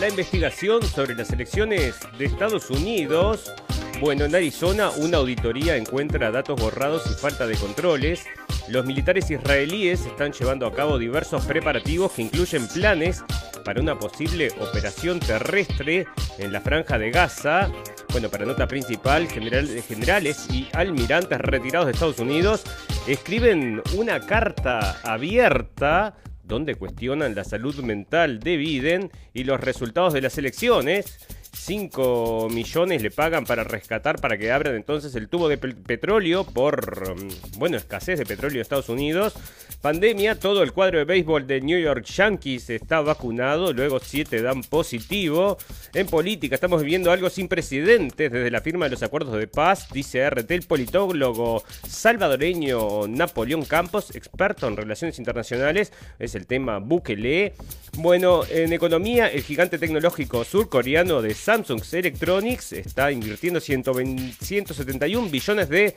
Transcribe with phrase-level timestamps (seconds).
[0.00, 3.50] La investigación sobre las elecciones de Estados Unidos.
[3.98, 8.26] Bueno, en Arizona una auditoría encuentra datos borrados y falta de controles.
[8.68, 13.24] Los militares israelíes están llevando a cabo diversos preparativos que incluyen planes
[13.64, 16.06] para una posible operación terrestre
[16.38, 17.72] en la franja de Gaza.
[18.12, 22.64] Bueno, para nota principal, generales y almirantes retirados de Estados Unidos
[23.06, 26.14] escriben una carta abierta
[26.46, 31.18] donde cuestionan la salud mental de Biden y los resultados de las elecciones.
[31.56, 37.16] 5 millones le pagan para rescatar, para que abran entonces el tubo de petróleo por,
[37.16, 39.34] mm, bueno, escasez de petróleo en Estados Unidos.
[39.80, 44.62] Pandemia, todo el cuadro de béisbol de New York Yankees está vacunado, luego 7 dan
[44.62, 45.58] positivo.
[45.94, 49.88] En política estamos viviendo algo sin precedentes desde la firma de los acuerdos de paz,
[49.92, 57.54] dice RT el politólogo salvadoreño Napoleón Campos, experto en relaciones internacionales, es el tema Bukele.
[57.98, 65.94] Bueno, en economía, el gigante tecnológico surcoreano de Samsung Electronics está invirtiendo 171 billones de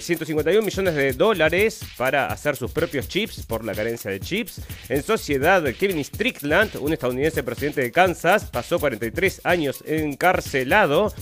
[0.00, 4.60] 151 eh, millones de dólares para hacer sus propios chips por la carencia de chips.
[4.88, 11.12] En sociedad, Kevin Strickland, un estadounidense presidente de Kansas, pasó 43 años encarcelado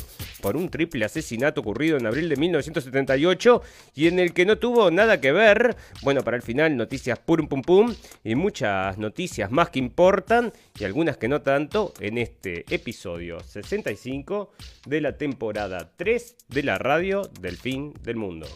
[0.41, 3.63] por un triple asesinato ocurrido en abril de 1978
[3.95, 5.77] y en el que no tuvo nada que ver.
[6.03, 10.85] Bueno, para el final noticias pum pum pum y muchas noticias más que importan y
[10.85, 14.53] algunas que no tanto en este episodio 65
[14.87, 18.47] de la temporada 3 de la radio del fin del mundo.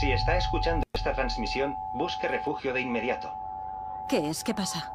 [0.00, 3.32] Si está escuchando esta transmisión, busque refugio de inmediato.
[4.08, 4.42] ¿Qué es?
[4.42, 4.92] ¿Qué pasa?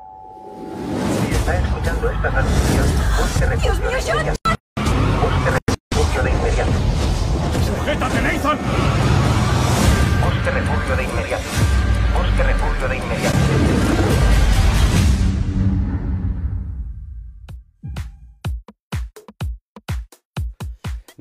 [1.50, 2.86] Está escuchando esta transmisión,
[3.20, 4.39] busque refugio de inmediato.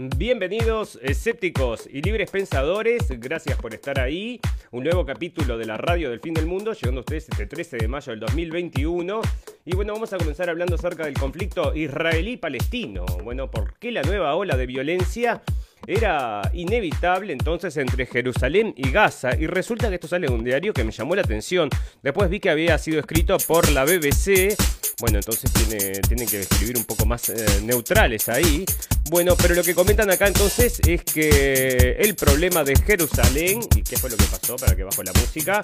[0.01, 4.41] Bienvenidos escépticos y libres pensadores, gracias por estar ahí.
[4.71, 7.79] Un nuevo capítulo de la radio del fin del mundo, llegando a ustedes este 13
[7.79, 9.21] de mayo del 2021.
[9.65, 13.07] Y bueno, vamos a comenzar hablando acerca del conflicto israelí-palestino.
[13.25, 15.43] Bueno, ¿por qué la nueva ola de violencia?
[15.87, 19.31] Era inevitable entonces entre Jerusalén y Gaza.
[19.39, 21.71] Y resulta que esto sale de un diario que me llamó la atención.
[22.03, 24.57] Después vi que había sido escrito por la BBC.
[25.01, 28.65] Bueno, entonces tiene, tienen que escribir un poco más eh, neutrales ahí.
[29.11, 33.97] Bueno, pero lo que comentan acá entonces es que el problema de Jerusalén, y qué
[33.97, 35.63] fue lo que pasó para que bajo la música,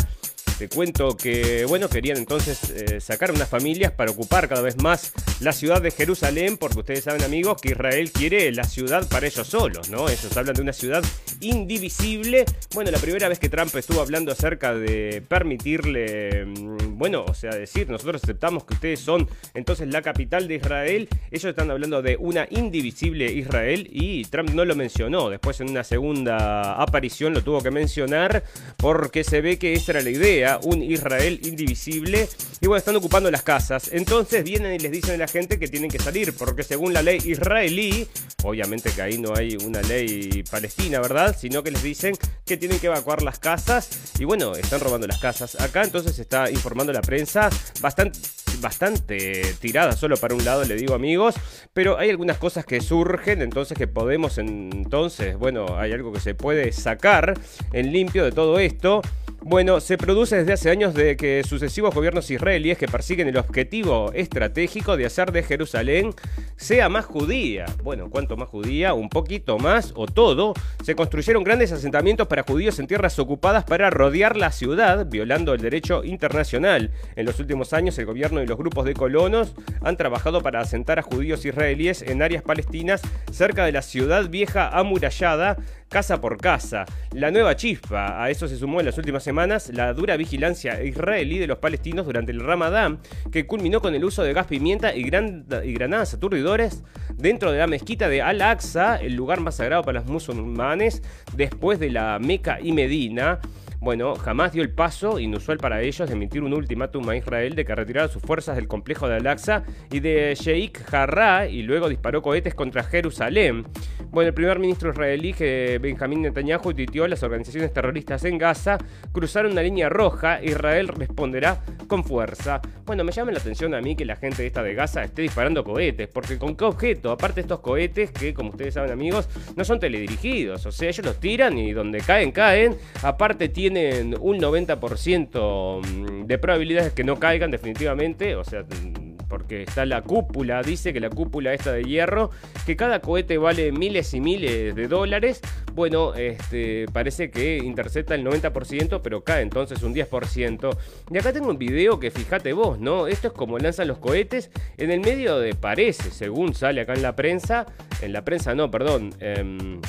[0.59, 5.13] te cuento que, bueno, querían entonces eh, sacar unas familias para ocupar cada vez más
[5.41, 9.47] la ciudad de Jerusalén, porque ustedes saben, amigos, que Israel quiere la ciudad para ellos
[9.49, 10.09] solos, ¿no?
[10.09, 11.03] Ellos hablan de una ciudad
[11.41, 12.45] indivisible.
[12.73, 17.51] Bueno, la primera vez que Trump estuvo hablando acerca de permitirle, mm, bueno, o sea,
[17.51, 22.17] decir, nosotros aceptamos que ustedes son entonces la capital de Israel, ellos están hablando de
[22.17, 25.31] una indivisible Israel y Trump no lo mencionó.
[25.31, 28.45] Después en una segunda aparición lo tuvo que mencionar
[28.77, 32.29] porque se ve que esa era la idea un Israel indivisible.
[32.61, 33.91] Y bueno, están ocupando las casas.
[33.93, 37.03] Entonces vienen y les dicen a la gente que tienen que salir, porque según la
[37.03, 38.07] ley israelí,
[38.43, 41.37] obviamente que ahí no hay una ley palestina, ¿verdad?
[41.39, 43.89] Sino que les dicen que tienen que evacuar las casas.
[44.19, 45.61] Y bueno, están robando las casas.
[45.61, 47.51] Acá entonces está informando la prensa
[47.81, 48.19] bastante
[48.65, 51.35] bastante tirada solo para un lado, le digo amigos,
[51.75, 56.35] pero hay algunas cosas que surgen, entonces que podemos entonces, bueno, hay algo que se
[56.35, 57.35] puede sacar
[57.75, 59.03] en limpio de todo esto.
[59.47, 64.11] Bueno, se produce desde hace años de que sucesivos gobiernos israelíes que persiguen el objetivo
[64.15, 66.15] estratégico de hacer de Jerusalén
[66.57, 67.67] sea más judía.
[67.83, 68.95] Bueno, ¿cuánto más judía?
[68.95, 70.55] Un poquito más o todo.
[70.83, 75.61] Se construyeron grandes asentamientos para judíos en tierras ocupadas para rodear la ciudad, violando el
[75.61, 76.93] derecho internacional.
[77.15, 80.99] En los últimos años el gobierno y los grupos de colonos han trabajado para asentar
[80.99, 85.57] a judíos israelíes en áreas palestinas cerca de la ciudad vieja amurallada
[85.89, 86.87] casa por casa.
[87.13, 91.39] La nueva chispa, a eso se sumó en las últimas semanas la dura vigilancia israelí
[91.39, 92.99] de los palestinos durante el Ramadán,
[93.31, 96.83] que culminó con el uso de gas pimienta y, y granadas aturdidores
[97.15, 101.01] dentro de la mezquita de Al-Aqsa, el lugar más sagrado para los musulmanes,
[101.37, 103.39] después de la Meca y Medina
[103.85, 107.67] bueno, jamás dio el paso, inusual para ellos, de emitir un ultimátum a Israel de
[107.67, 112.23] que retirara sus fuerzas del complejo de Al-Aqsa y de Sheikh Jarrah y luego disparó
[112.23, 113.67] cohetes contra Jerusalén.
[114.11, 115.35] Bueno, el primer ministro israelí,
[115.81, 118.79] Benjamín Netanyahu, tuiteó las organizaciones terroristas en Gaza
[119.13, 120.43] cruzaron una línea roja.
[120.43, 122.63] Israel responderá con fuerza.
[122.87, 125.65] Bueno, me llama la atención a mí que la gente esta de Gaza esté disparando
[125.65, 129.81] cohetes, porque con qué objeto, aparte estos cohetes que como ustedes saben amigos, no son
[129.81, 136.27] teledirigidos, o sea, ellos los tiran y donde caen, caen, aparte tienen un 90% mm,
[136.27, 141.01] de probabilidades que no caigan definitivamente, o sea, mm, porque está la cúpula, dice que
[141.01, 142.31] la cúpula esta de hierro,
[142.67, 145.41] que cada cohete vale miles y miles de dólares,
[145.75, 150.77] bueno, este, parece que intercepta el 90%, pero cae entonces un 10%.
[151.11, 153.09] Y acá tengo un video que fíjate vos, ¿no?
[153.09, 157.03] Esto es como lanzan los cohetes en el medio de parece, según sale acá en
[157.03, 157.67] la prensa,
[158.03, 159.81] en la prensa no, perdón, em,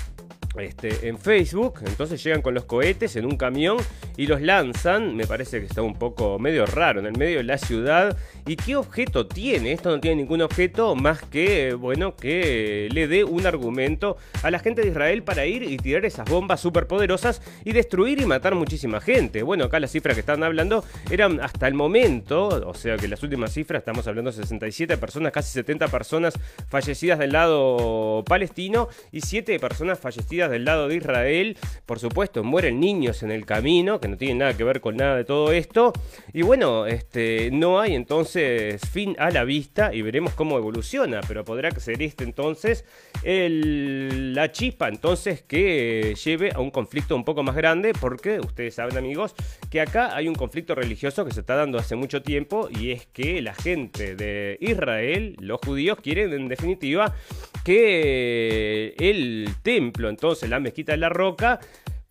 [0.59, 1.79] este, en Facebook.
[1.85, 3.77] Entonces llegan con los cohetes en un camión
[4.17, 5.15] y los lanzan.
[5.15, 8.17] Me parece que está un poco medio raro en el medio de la ciudad.
[8.45, 9.71] ¿Y qué objeto tiene?
[9.71, 14.59] Esto no tiene ningún objeto más que, bueno, que le dé un argumento a la
[14.59, 19.01] gente de Israel para ir y tirar esas bombas superpoderosas y destruir y matar muchísima
[19.01, 19.43] gente.
[19.43, 23.23] Bueno, acá las cifras que están hablando eran hasta el momento, o sea que las
[23.23, 26.33] últimas cifras, estamos hablando de 67 personas, casi 70 personas
[26.67, 31.57] fallecidas del lado palestino y 7 personas fallecidas del lado de Israel.
[31.85, 35.15] Por supuesto, mueren niños en el camino, que no tienen nada que ver con nada
[35.15, 35.93] de todo esto.
[36.33, 41.45] Y bueno, este, no hay entonces fin a la vista y veremos cómo evoluciona, pero
[41.45, 42.85] podrá ser este entonces
[43.23, 48.97] la chispa entonces que lleve a un conflicto un poco más grande, porque ustedes saben
[48.97, 49.33] amigos
[49.69, 53.05] que acá hay un conflicto religioso que se está dando hace mucho tiempo y es
[53.07, 57.15] que la gente de Israel, los judíos, quieren en definitiva
[57.63, 61.59] que el templo entonces la mezquita de la roca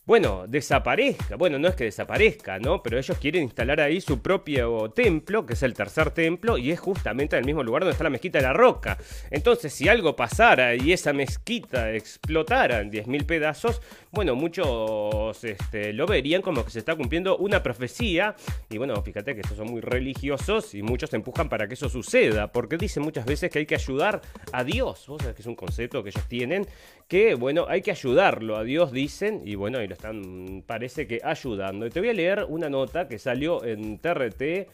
[0.07, 1.37] bueno, desaparezca.
[1.37, 2.83] Bueno, no es que desaparezca, ¿no?
[2.83, 6.79] Pero ellos quieren instalar ahí su propio templo, que es el tercer templo, y es
[6.79, 8.99] justamente en el mismo lugar donde está la mezquita de la roca.
[9.31, 13.81] Entonces, si algo pasara y esa mezquita explotara en 10.000 pedazos,
[14.11, 18.37] bueno, muchos este, lo verían como que se está cumpliendo una profecía.
[18.69, 22.53] Y bueno, fíjate que estos son muy religiosos y muchos empujan para que eso suceda,
[22.53, 24.21] porque dicen muchas veces que hay que ayudar
[24.53, 25.07] a Dios.
[25.09, 26.67] Vos sabés que es un concepto que ellos tienen,
[27.09, 31.87] que bueno, hay que ayudarlo a Dios, dicen, y bueno, y están, parece que ayudando.
[31.87, 34.69] Y te voy a leer una nota que salió en TRT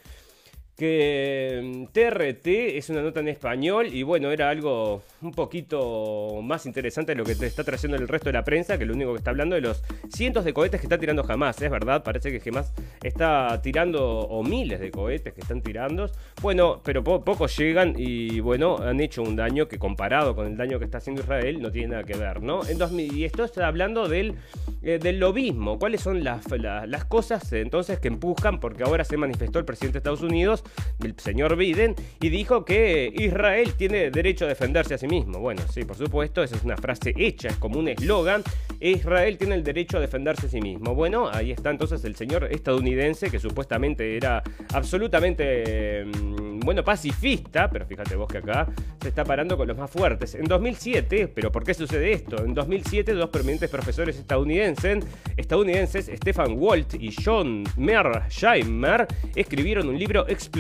[0.81, 6.65] que TRT mm, es una nota en español y bueno, era algo un poquito más
[6.65, 9.13] interesante de lo que te está trayendo el resto de la prensa, que lo único
[9.13, 12.33] que está hablando de los cientos de cohetes que está tirando jamás, es verdad, parece
[12.33, 12.73] que jamás
[13.03, 16.11] está tirando, o miles de cohetes que están tirando,
[16.41, 20.79] bueno, pero pocos llegan y bueno, han hecho un daño que comparado con el daño
[20.79, 22.63] que está haciendo Israel no tiene nada que ver, ¿no?
[22.67, 24.37] En y esto está hablando del,
[24.83, 29.59] eh, del lobismo, cuáles son las, las cosas entonces que empujan, porque ahora se manifestó
[29.59, 30.65] el presidente de Estados Unidos,
[31.03, 35.39] el señor Biden, y dijo que Israel tiene derecho a defenderse a sí mismo.
[35.39, 38.43] Bueno, sí, por supuesto, esa es una frase hecha, es como un eslogan.
[38.81, 40.95] Israel tiene el derecho a defenderse a sí mismo.
[40.95, 47.87] Bueno, ahí está entonces el señor estadounidense que supuestamente era absolutamente, mm, bueno, pacifista, pero
[47.87, 48.67] fíjate vos que acá
[49.01, 50.35] se está parando con los más fuertes.
[50.35, 52.45] En 2007, pero ¿por qué sucede esto?
[52.45, 55.05] En 2007, dos prominentes profesores estadounidenses,
[55.37, 60.60] estadounidenses Stefan Walt y John Mearsheimer, escribieron un libro explosivo,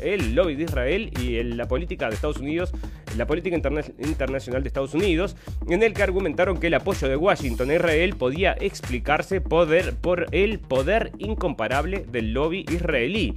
[0.00, 2.72] El lobby de Israel y la política de Estados Unidos,
[3.16, 5.36] la política internacional de Estados Unidos,
[5.68, 10.26] en el que argumentaron que el apoyo de Washington a Israel podía explicarse poder, por
[10.32, 13.36] el poder incomparable del lobby israelí.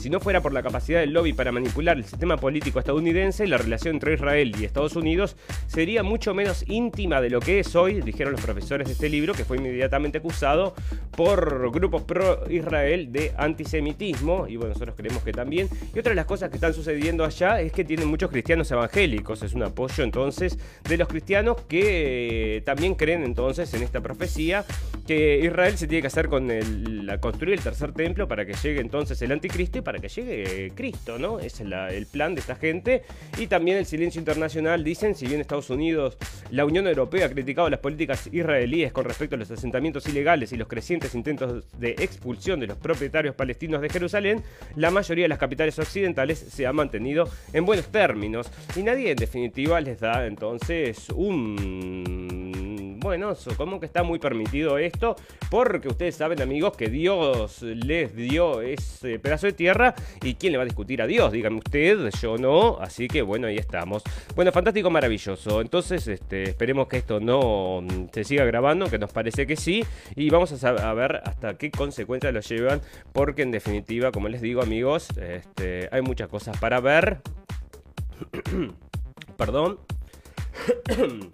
[0.00, 3.58] Si no fuera por la capacidad del lobby para manipular el sistema político estadounidense, la
[3.58, 5.36] relación entre Israel y Estados Unidos
[5.66, 9.34] sería mucho menos íntima de lo que es hoy, dijeron los profesores de este libro,
[9.34, 10.74] que fue inmediatamente acusado
[11.14, 15.68] por grupos pro-Israel de antisemitismo, y bueno, nosotros creemos que también.
[15.94, 19.42] Y otra de las cosas que están sucediendo allá es que tienen muchos cristianos evangélicos,
[19.42, 20.58] es un apoyo entonces
[20.88, 24.64] de los cristianos que también creen entonces en esta profecía
[25.06, 28.80] que Israel se tiene que hacer con el, construir el tercer templo para que llegue
[28.80, 31.40] entonces el anticristo y para que llegue Cristo, ¿no?
[31.40, 33.02] Es el plan de esta gente.
[33.38, 36.16] Y también el silencio internacional, dicen, si bien Estados Unidos,
[36.50, 40.56] la Unión Europea ha criticado las políticas israelíes con respecto a los asentamientos ilegales y
[40.56, 44.42] los crecientes intentos de expulsión de los propietarios palestinos de Jerusalén,
[44.76, 48.50] la mayoría de las capitales occidentales se ha mantenido en buenos términos.
[48.76, 55.16] Y nadie en definitiva les da entonces un bueno, como que está muy permitido esto,
[55.50, 60.58] porque ustedes saben, amigos, que Dios les dio ese pedazo de tierra y quién le
[60.58, 64.02] va a discutir a Dios, dígame usted, yo no, así que bueno, ahí estamos.
[64.36, 65.60] Bueno, fantástico, maravilloso.
[65.60, 70.30] Entonces, este, esperemos que esto no se siga grabando, que nos parece que sí, y
[70.30, 72.80] vamos a, ver hasta qué consecuencias lo llevan,
[73.12, 77.20] porque en definitiva, como les digo, amigos, este, hay muchas cosas para ver.
[79.36, 79.78] Perdón.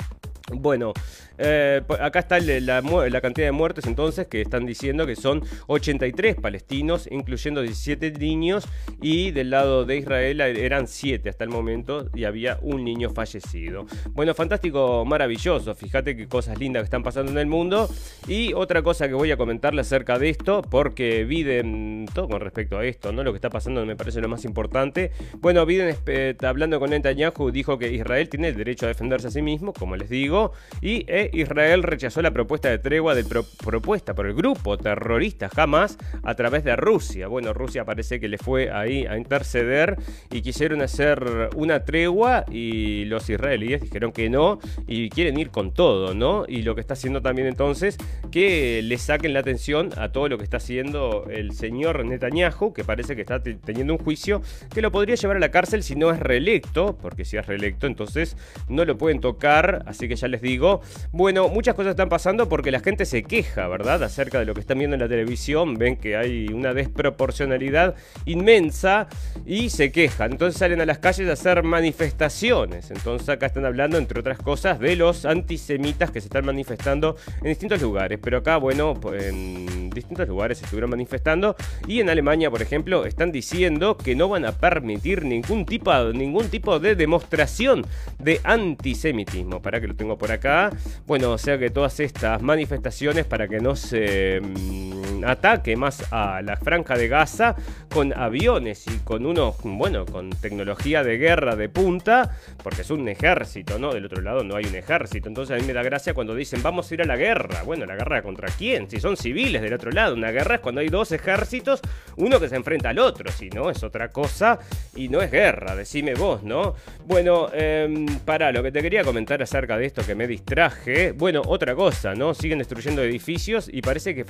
[0.53, 0.93] Bueno,
[1.39, 6.37] eh, acá está la, la, cantidad de muertes entonces que están diciendo que son 83
[6.37, 8.67] palestinos, incluyendo 17 niños,
[9.01, 13.87] y del lado de Israel eran 7 hasta el momento y había un niño fallecido.
[14.11, 17.89] Bueno, fantástico, maravilloso, fíjate qué cosas lindas que están pasando en el mundo.
[18.29, 22.79] Y otra cosa que voy a comentarle acerca de esto, porque Biden, todo con respecto
[22.79, 23.23] a esto, ¿no?
[23.23, 25.13] Lo que está pasando me parece lo más importante.
[25.39, 29.31] Bueno, Biden, eh, hablando con Netanyahu, dijo que Israel tiene el derecho a defenderse a
[29.31, 33.27] sí mismo, como les digo y eh, Israel rechazó la propuesta de tregua del
[33.65, 37.29] propuesta por el grupo terrorista Hamas a través de Rusia.
[37.29, 39.97] Bueno, Rusia parece que le fue ahí a interceder
[40.31, 45.73] y quisieron hacer una tregua y los israelíes dijeron que no y quieren ir con
[45.73, 46.45] todo, ¿no?
[46.49, 47.97] Y lo que está haciendo también entonces
[48.31, 52.85] que le saquen la atención a todo lo que está haciendo el señor Netanyahu, que
[52.85, 54.43] parece que está teniendo un juicio
[54.75, 57.87] que lo podría llevar a la cárcel si no es reelecto, porque si es reelecto
[57.87, 58.37] entonces
[58.69, 60.81] no lo pueden tocar, así que ya les digo.
[61.17, 64.03] Bueno, muchas cosas están pasando porque la gente se queja, ¿verdad?
[64.03, 65.79] Acerca de lo que están viendo en la televisión.
[65.79, 67.95] Ven que hay una desproporcionalidad
[68.27, 69.09] inmensa
[69.47, 70.33] y se quejan.
[70.33, 72.91] Entonces salen a las calles a hacer manifestaciones.
[72.91, 77.49] Entonces acá están hablando, entre otras cosas, de los antisemitas que se están manifestando en
[77.49, 78.19] distintos lugares.
[78.23, 81.57] Pero acá, bueno, en distintos lugares se estuvieron manifestando.
[81.89, 86.95] Y en Alemania, por ejemplo, están diciendo que no van a permitir ningún tipo, de
[86.95, 87.87] demostración
[88.19, 89.63] de antisemitismo.
[89.63, 90.73] Para que lo tengo por acá.
[91.07, 96.43] Bueno, o sea que todas estas manifestaciones para que no se mm, ataque más a
[96.43, 97.55] la franja de Gaza
[97.97, 103.09] con aviones y con unos, bueno, con tecnología de guerra de punta, porque es un
[103.09, 103.95] ejército, ¿no?
[103.95, 105.29] Del otro lado no hay un ejército.
[105.29, 107.63] Entonces a mí me da gracia cuando dicen vamos a ir a la guerra.
[107.63, 108.91] Bueno, ¿la guerra contra quién?
[108.91, 110.15] Si son civiles del otro lado.
[110.15, 111.81] Una guerra es cuando hay dos ejércitos,
[112.17, 113.33] uno que se enfrenta al otro.
[113.33, 114.59] Si no, es otra cosa
[114.95, 115.75] y no es guerra.
[115.75, 116.75] Decime vos, ¿no?
[117.07, 121.13] Bueno, eh, para lo que te quería comentar acerca de esto que me distraje.
[121.13, 122.35] Bueno, otra cosa, ¿no?
[122.35, 124.27] Siguen destruyendo edificios y parece que,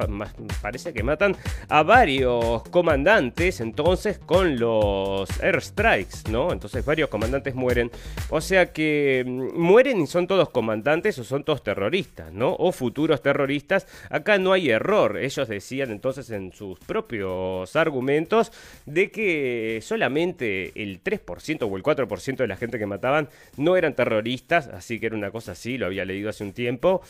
[0.62, 1.34] parece que matan
[1.68, 6.52] a varios comandantes entonces con los airstrikes, ¿no?
[6.52, 7.90] Entonces varios comandantes mueren.
[8.30, 12.54] O sea que mm, mueren y son todos comandantes o son todos terroristas, ¿no?
[12.58, 13.86] O futuros terroristas.
[14.10, 15.18] Acá no hay error.
[15.18, 18.52] Ellos decían entonces en sus propios argumentos
[18.84, 23.94] de que solamente el 3% o el 4% de la gente que mataban no eran
[23.94, 27.02] terroristas, así que era una cosa así, lo había leído hace un tiempo.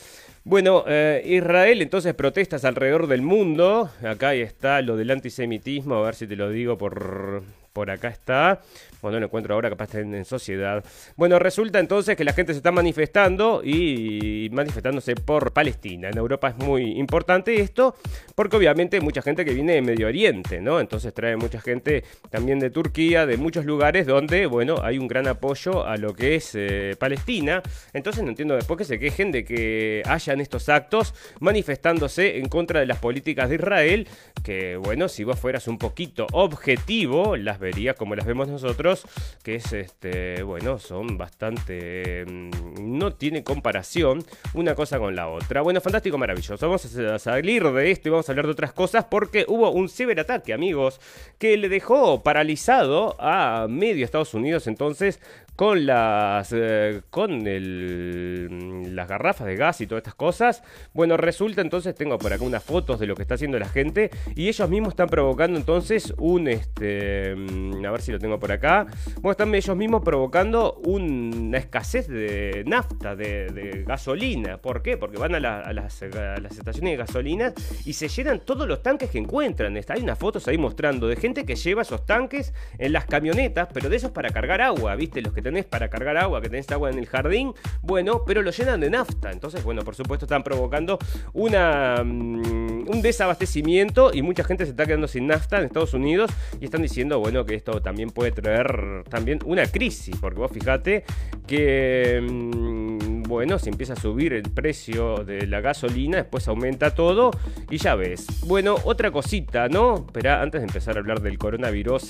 [0.43, 3.91] Bueno, eh, Israel entonces protestas alrededor del mundo.
[4.01, 7.43] Acá está lo del antisemitismo, a ver si te lo digo por,
[7.77, 8.59] por acá está.
[9.03, 10.83] Bueno, lo encuentro ahora, capaz en, sociedad.
[11.15, 16.09] Bueno, resulta entonces que la gente se está manifestando y manifestándose por Palestina.
[16.09, 17.95] En Europa es muy importante esto,
[18.33, 20.79] porque obviamente hay mucha gente que viene de Medio Oriente, ¿no?
[20.79, 25.27] Entonces trae mucha gente también de Turquía, de muchos lugares donde, bueno, hay un gran
[25.27, 27.61] apoyo a lo que es eh, Palestina.
[27.93, 32.79] Entonces no entiendo después que se quejen de que hayan estos actos manifestándose en contra
[32.79, 34.07] de las políticas de Israel,
[34.43, 37.59] que, bueno, si vos fueras un poquito objetivo, las
[37.97, 39.03] como las vemos nosotros,
[39.43, 42.25] que es, este, bueno, son bastante...
[42.25, 45.61] Mm, no tiene comparación una cosa con la otra.
[45.61, 46.65] Bueno, fantástico, maravilloso.
[46.65, 49.89] Vamos a salir de esto y vamos a hablar de otras cosas porque hubo un
[49.89, 50.99] ciberataque, amigos,
[51.37, 55.19] que le dejó paralizado a medio Estados Unidos entonces
[55.57, 60.63] con las eh, con el, las garrafas de gas y todas estas cosas.
[60.93, 64.11] Bueno, resulta entonces tengo por acá unas fotos de lo que está haciendo la gente
[64.35, 68.51] y ellos mismos están provocando entonces un este mm, a ver si lo tengo por
[68.51, 68.85] acá.
[69.15, 74.57] Bueno, están ellos mismos provocando una escasez de nafta, de, gasolina.
[74.57, 74.95] ¿Por qué?
[74.95, 79.75] Porque van a, las, estaciones de gasolina y se llenan todos los tanques que encuentran.
[79.87, 83.89] Hay unas fotos ahí mostrando de gente que lleva esos tanques en las camionetas, pero
[83.89, 85.19] de esos para cargar agua, ¿viste?
[85.23, 88.51] Los que tenés para cargar agua, que tenés agua en el jardín, bueno, pero lo
[88.51, 89.31] llenan de nafta.
[89.31, 90.99] Entonces, bueno, por supuesto están provocando
[91.33, 96.65] mm, un desabastecimiento y mucha gente se está quedando sin nafta en Estados Unidos y
[96.65, 101.03] están diciendo, bueno, que esto también puede traer también una crisis, porque vos fijate
[101.45, 102.19] que...
[102.21, 102.87] Mm,
[103.27, 107.31] bueno, si empieza a subir el precio de la gasolina, después aumenta todo
[107.69, 108.25] y ya ves.
[108.45, 110.05] Bueno, otra cosita, ¿no?
[110.07, 112.07] Espera, antes de empezar a hablar del coronavirus,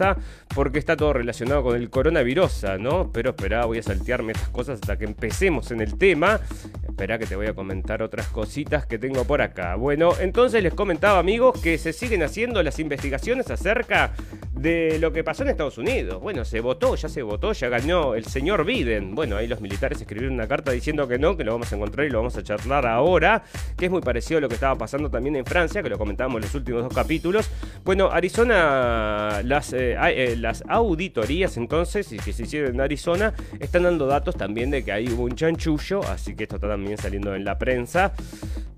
[0.53, 3.11] porque está todo relacionado con el coronavirus, ¿no?
[3.11, 6.39] Pero espera, voy a saltearme estas cosas hasta que empecemos en el tema.
[6.87, 9.75] Espera que te voy a comentar otras cositas que tengo por acá.
[9.75, 14.13] Bueno, entonces les comentaba amigos que se siguen haciendo las investigaciones acerca
[14.53, 16.21] de lo que pasó en Estados Unidos.
[16.21, 19.13] Bueno, se votó, ya se votó, ya ganó el señor Biden.
[19.13, 22.07] Bueno, ahí los militares escribieron una carta diciendo que no, que lo vamos a encontrar
[22.07, 23.43] y lo vamos a charlar ahora,
[23.77, 26.37] que es muy parecido a lo que estaba pasando también en Francia, que lo comentábamos
[26.37, 27.49] en los últimos dos capítulos.
[27.83, 33.16] Bueno, Arizona, las, eh, eh, las auditorías entonces, y que se hicieron en Arizona,
[33.59, 36.97] están dando datos también de que ahí hubo un chanchullo, así que esto está también
[36.97, 38.13] saliendo en la prensa.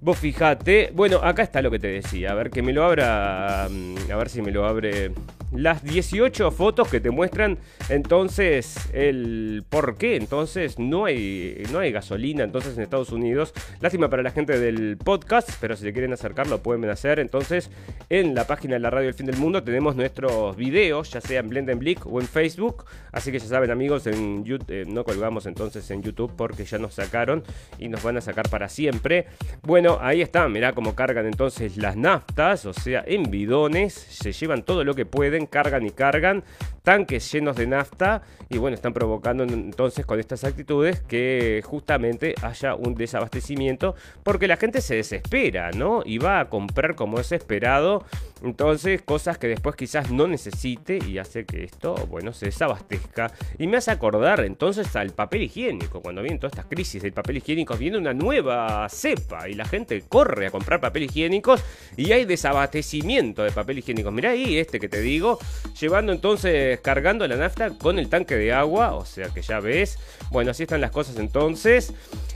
[0.02, 3.68] Vos fijate, bueno, acá está lo que te decía, a ver que me lo abra,
[3.70, 5.12] mm, a ver si me lo abre
[5.52, 7.58] las 18 fotos que te muestran
[7.90, 13.54] entonces el por qué entonces no hay no hay gasolina entonces en Estados Unidos.
[13.82, 17.20] Lástima para la gente del podcast, pero si se quieren acercar lo pueden hacer.
[17.20, 17.70] Entonces,
[18.10, 21.40] en la página de la radio El Fin del Mundo tenemos nuestros videos, ya sea
[21.40, 25.90] en Blendenblick o en Facebook, así que ya saben, amigos, en eh, no colgamos entonces
[25.92, 27.44] en YouTube porque ya nos sacaron
[27.78, 29.28] y nos van a sacar para siempre.
[29.64, 34.64] Bueno, ahí está, mirá cómo cargan entonces las naftas, o sea, en bidones, se llevan
[34.64, 36.44] todo lo que pueden, cargan y cargan,
[36.84, 42.76] tanques llenos de nafta y bueno, están provocando entonces con estas actitudes que justamente haya
[42.76, 46.02] un desabastecimiento porque la gente se desespera, ¿no?
[46.06, 48.04] Y va a comprar como es esperado,
[48.44, 53.32] entonces cosas que después quizás no necesite y hace que esto, bueno, se desabastezca.
[53.58, 57.38] Y me hace acordar entonces al papel higiénico, cuando vienen todas estas crisis del papel
[57.38, 61.64] higiénico, viene una nueva cepa y la gente corre a comprar papel higiénicos
[61.98, 64.12] y hay desabastecimiento de papel higiénico.
[64.12, 65.40] Mirá ahí este que te digo,
[65.80, 69.98] llevando entonces cargando la nafta con el tanque de agua, o sea que ya ves.
[70.32, 71.94] Bueno, así están las cosas entonces.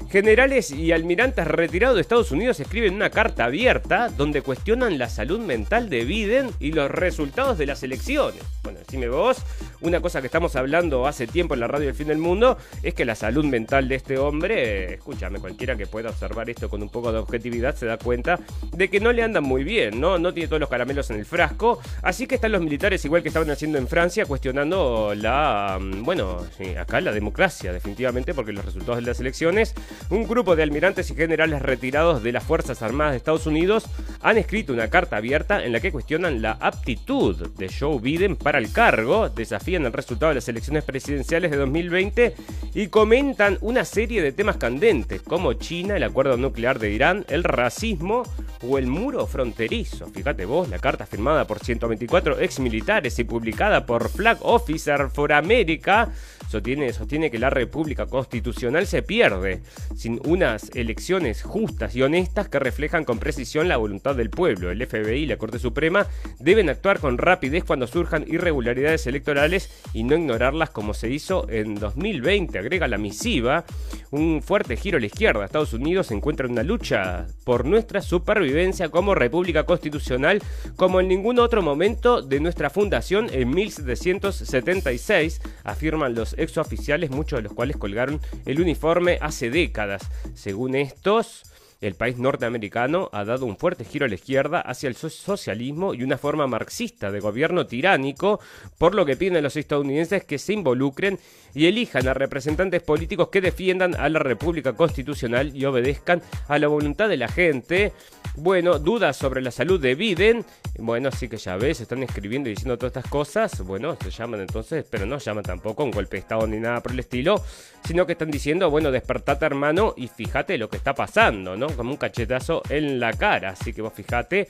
[0.09, 5.39] Generales y almirantes retirados de Estados Unidos escriben una carta abierta donde cuestionan la salud
[5.39, 8.41] mental de Biden y los resultados de las elecciones.
[8.63, 9.43] Bueno, decime vos,
[9.81, 12.93] una cosa que estamos hablando hace tiempo en la radio del fin del mundo es
[12.93, 16.89] que la salud mental de este hombre, escúchame, cualquiera que pueda observar esto con un
[16.89, 18.39] poco de objetividad se da cuenta
[18.71, 20.17] de que no le andan muy bien, ¿no?
[20.17, 23.27] No tiene todos los caramelos en el frasco, así que están los militares igual que
[23.27, 26.39] estaban haciendo en Francia cuestionando la, mm, bueno,
[26.79, 29.73] acá la democracia, definitivamente, porque los resultados de las elecciones,
[30.09, 33.85] un grupo de almirantes y generales retirados de las Fuerzas Armadas de Estados Unidos
[34.21, 38.57] han escrito una carta abierta en la que cuestionan la aptitud de Joe Biden para
[38.57, 42.35] el cargo, desafían el resultado de las elecciones presidenciales de 2020
[42.73, 47.43] y comentan una serie de temas candentes, como China, el acuerdo nuclear de Irán, el
[47.43, 48.23] racismo
[48.65, 50.07] o el muro fronterizo.
[50.07, 55.33] Fíjate vos, la carta firmada por 124 ex militares y publicada por Flag Officer for
[55.33, 56.09] America
[56.49, 59.61] sostiene, sostiene que la República Constitucional se pierde
[59.95, 64.71] sin unas elecciones justas y honestas que reflejan con precisión la voluntad del pueblo.
[64.71, 66.07] El FBI y la Corte Suprema
[66.39, 71.75] deben actuar con rapidez cuando surjan irregularidades electorales y no ignorarlas como se hizo en
[71.75, 73.65] 2020, agrega la misiva.
[74.11, 75.45] Un fuerte giro a la izquierda.
[75.45, 80.41] Estados Unidos se encuentra en una lucha por nuestra supervivencia como República Constitucional
[80.75, 87.43] como en ningún otro momento de nuestra fundación en 1776, afirman los exoficiales, muchos de
[87.43, 90.03] los cuales colgaron el uniforme hace décadas.
[90.33, 91.43] Según estos,
[91.83, 96.03] el país norteamericano ha dado un fuerte giro a la izquierda hacia el socialismo y
[96.03, 98.39] una forma marxista de gobierno tiránico,
[98.77, 101.19] por lo que piden los estadounidenses que se involucren
[101.53, 106.67] y elijan a representantes políticos que defiendan a la República Constitucional y obedezcan a la
[106.67, 107.93] voluntad de la gente.
[108.35, 110.43] Bueno, dudas sobre la salud de Biden.
[110.79, 113.61] Bueno, así que ya ves, están escribiendo y diciendo todas estas cosas.
[113.61, 116.93] Bueno, se llaman entonces, pero no llaman tampoco un golpe de Estado ni nada por
[116.93, 117.43] el estilo,
[117.85, 121.67] sino que están diciendo, bueno, despertate hermano y fíjate lo que está pasando, ¿no?
[121.75, 123.49] Como un cachetazo en la cara.
[123.49, 124.49] Así que vos fíjate.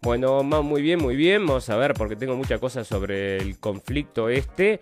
[0.00, 1.46] Bueno, muy bien, muy bien.
[1.46, 4.80] Vamos a ver, porque tengo muchas cosas sobre el conflicto este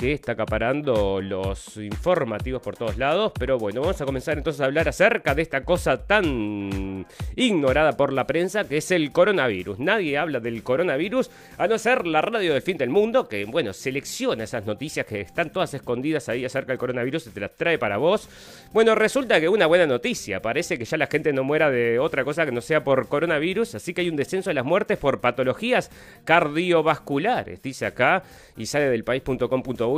[0.00, 3.32] que está acaparando los informativos por todos lados.
[3.38, 8.10] Pero bueno, vamos a comenzar entonces a hablar acerca de esta cosa tan ignorada por
[8.10, 9.78] la prensa que es el coronavirus.
[9.78, 13.74] Nadie habla del coronavirus a no ser la radio del fin del mundo que, bueno,
[13.74, 17.76] selecciona esas noticias que están todas escondidas ahí acerca del coronavirus y te las trae
[17.76, 18.26] para vos.
[18.72, 20.40] Bueno, resulta que una buena noticia.
[20.40, 23.74] Parece que ya la gente no muera de otra cosa que no sea por coronavirus,
[23.74, 25.90] así que hay un descenso de las muertes por patologías
[26.24, 28.22] cardiovasculares, dice acá,
[28.56, 29.04] y sale del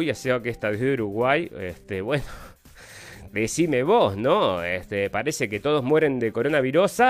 [0.00, 2.24] ya sea que está de Uruguay, este, bueno,
[3.33, 4.62] decime vos, ¿no?
[4.62, 7.00] Este, parece que todos mueren de coronavirus.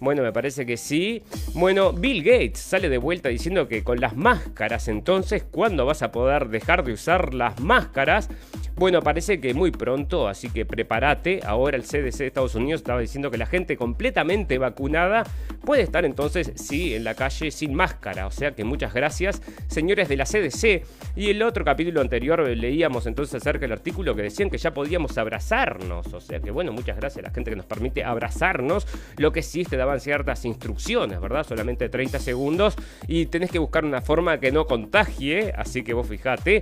[0.00, 1.22] Bueno, me parece que sí.
[1.54, 6.12] Bueno, Bill Gates sale de vuelta diciendo que con las máscaras entonces, ¿cuándo vas a
[6.12, 8.28] poder dejar de usar las máscaras?
[8.76, 11.40] Bueno, parece que muy pronto, así que prepárate.
[11.46, 15.24] Ahora el CDC de Estados Unidos estaba diciendo que la gente completamente vacunada
[15.64, 18.26] puede estar entonces, sí, en la calle sin máscara.
[18.26, 20.84] O sea que muchas gracias, señores de la CDC.
[21.16, 25.16] Y el otro capítulo anterior leíamos entonces acerca del artículo que decían que ya podíamos
[25.16, 26.12] abrazarnos.
[26.12, 28.86] O sea que bueno, muchas gracias a la gente que nos permite abrazarnos.
[29.16, 31.46] Lo que sí te daban ciertas instrucciones, ¿verdad?
[31.46, 35.52] Solamente 30 segundos y tenés que buscar una forma que no contagie.
[35.56, 36.60] Así que vos fijate.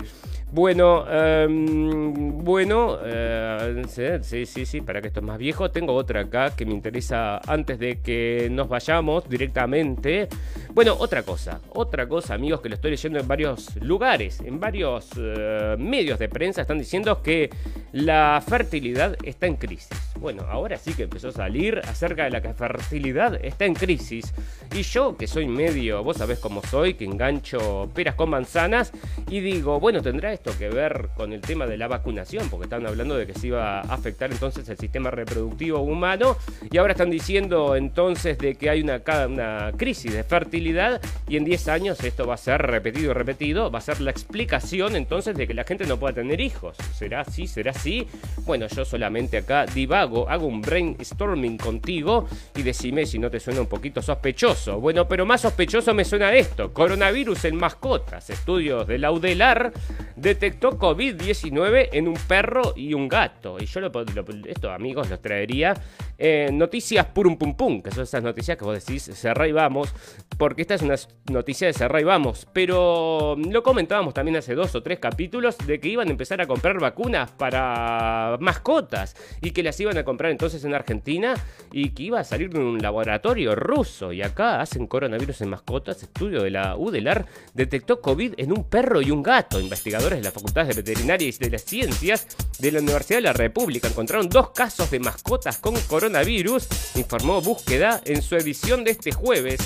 [0.54, 3.82] Bueno, em, bueno, eh,
[4.22, 7.40] sí, sí, sí, para que esto es más viejo, tengo otra acá que me interesa
[7.44, 10.28] antes de que nos vayamos directamente.
[10.72, 15.10] Bueno, otra cosa, otra cosa, amigos, que lo estoy leyendo en varios lugares, en varios
[15.16, 17.50] eh, medios de prensa, están diciendo que
[17.90, 19.88] la fertilidad está en crisis.
[20.20, 24.32] Bueno, ahora sí que empezó a salir acerca de la que fertilidad está en crisis.
[24.72, 28.92] Y yo, que soy medio, vos sabés cómo soy, que engancho peras con manzanas,
[29.28, 33.16] y digo, bueno, tendrá que ver con el tema de la vacunación, porque estaban hablando
[33.16, 36.36] de que se iba a afectar entonces el sistema reproductivo humano,
[36.70, 41.44] y ahora están diciendo entonces de que hay una, una crisis de fertilidad, y en
[41.44, 45.36] 10 años esto va a ser repetido y repetido, va a ser la explicación entonces
[45.36, 46.76] de que la gente no pueda tener hijos.
[46.94, 47.46] ¿Será así?
[47.46, 48.06] ¿Será así?
[48.44, 53.60] Bueno, yo solamente acá divago, hago un brainstorming contigo y decime si no te suena
[53.60, 54.80] un poquito sospechoso.
[54.80, 56.72] Bueno, pero más sospechoso me suena esto.
[56.72, 58.30] Coronavirus en mascotas.
[58.30, 59.72] Estudios de Laudelar
[60.24, 63.58] detectó COVID-19 en un perro y un gato.
[63.60, 63.92] Y yo lo,
[64.46, 65.74] esto, amigos, los traería
[66.16, 69.92] eh, noticias purum pum pum, que son esas noticias que vos decís, cerrá y vamos,
[70.38, 70.94] porque esta es una
[71.30, 72.46] noticia de cerrá y vamos.
[72.54, 76.46] Pero lo comentábamos también hace dos o tres capítulos de que iban a empezar a
[76.46, 81.34] comprar vacunas para mascotas y que las iban a comprar entonces en Argentina
[81.70, 84.10] y que iba a salir de un laboratorio ruso.
[84.10, 86.02] Y acá hacen coronavirus en mascotas.
[86.02, 89.60] Estudio de la UDELAR detectó COVID en un perro y un gato.
[89.60, 92.26] Investigadores de las facultades de veterinaria y de las ciencias
[92.58, 98.00] de la Universidad de la República encontraron dos casos de mascotas con coronavirus, informó Búsqueda
[98.04, 99.60] en su edición de este jueves.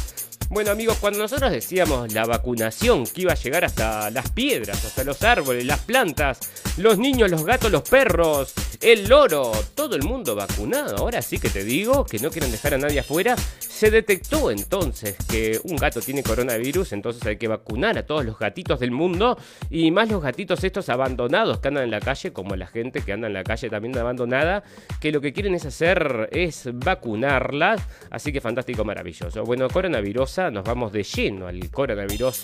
[0.50, 5.04] Bueno amigos, cuando nosotros decíamos la vacunación que iba a llegar hasta las piedras, hasta
[5.04, 6.40] los árboles, las plantas,
[6.78, 10.96] los niños, los gatos, los perros, el loro, todo el mundo vacunado.
[10.96, 13.36] Ahora sí que te digo que no quieren dejar a nadie afuera.
[13.58, 18.38] Se detectó entonces que un gato tiene coronavirus, entonces hay que vacunar a todos los
[18.38, 22.56] gatitos del mundo y más los gatitos estos abandonados que andan en la calle, como
[22.56, 24.64] la gente que anda en la calle también abandonada,
[25.00, 27.82] que lo que quieren es hacer es vacunarlas.
[28.10, 29.44] Así que fantástico, maravilloso.
[29.44, 32.42] Bueno, coronavirus, nos vamos de lleno al coronavirus.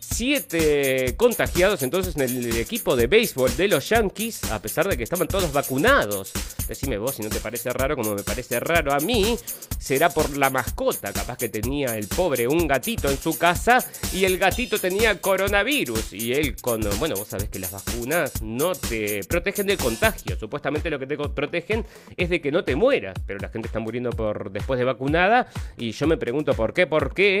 [0.00, 5.02] Siete contagiados entonces en el equipo de béisbol de los Yankees, a pesar de que
[5.02, 6.32] estaban todos vacunados.
[6.68, 9.36] Decime vos si no te parece raro, como me parece raro a mí,
[9.78, 14.24] será por la mascota, capaz que tenía el pobre un gatito en su casa y
[14.24, 19.20] el gatito tenía coronavirus y él con, bueno, vos sabés que las vacunas no te
[19.24, 21.84] protegen del contagio, supuestamente lo que te protegen
[22.16, 25.48] es de que no te mueras, pero la gente está muriendo por después de vacunada
[25.76, 27.33] y yo me pregunto por qué, por qué.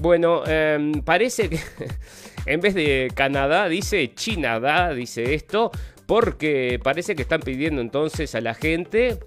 [0.00, 1.58] Bueno, em, parece que
[2.46, 5.70] en vez de Canadá dice China da, dice esto,
[6.06, 9.18] porque parece que están pidiendo entonces a la gente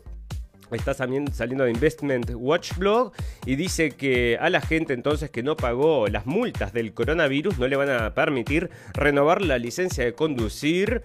[0.71, 3.11] Está saliendo de Investment Watch Blog
[3.45, 7.67] y dice que a la gente entonces que no pagó las multas del coronavirus no
[7.67, 11.01] le van a permitir renovar la licencia de conducir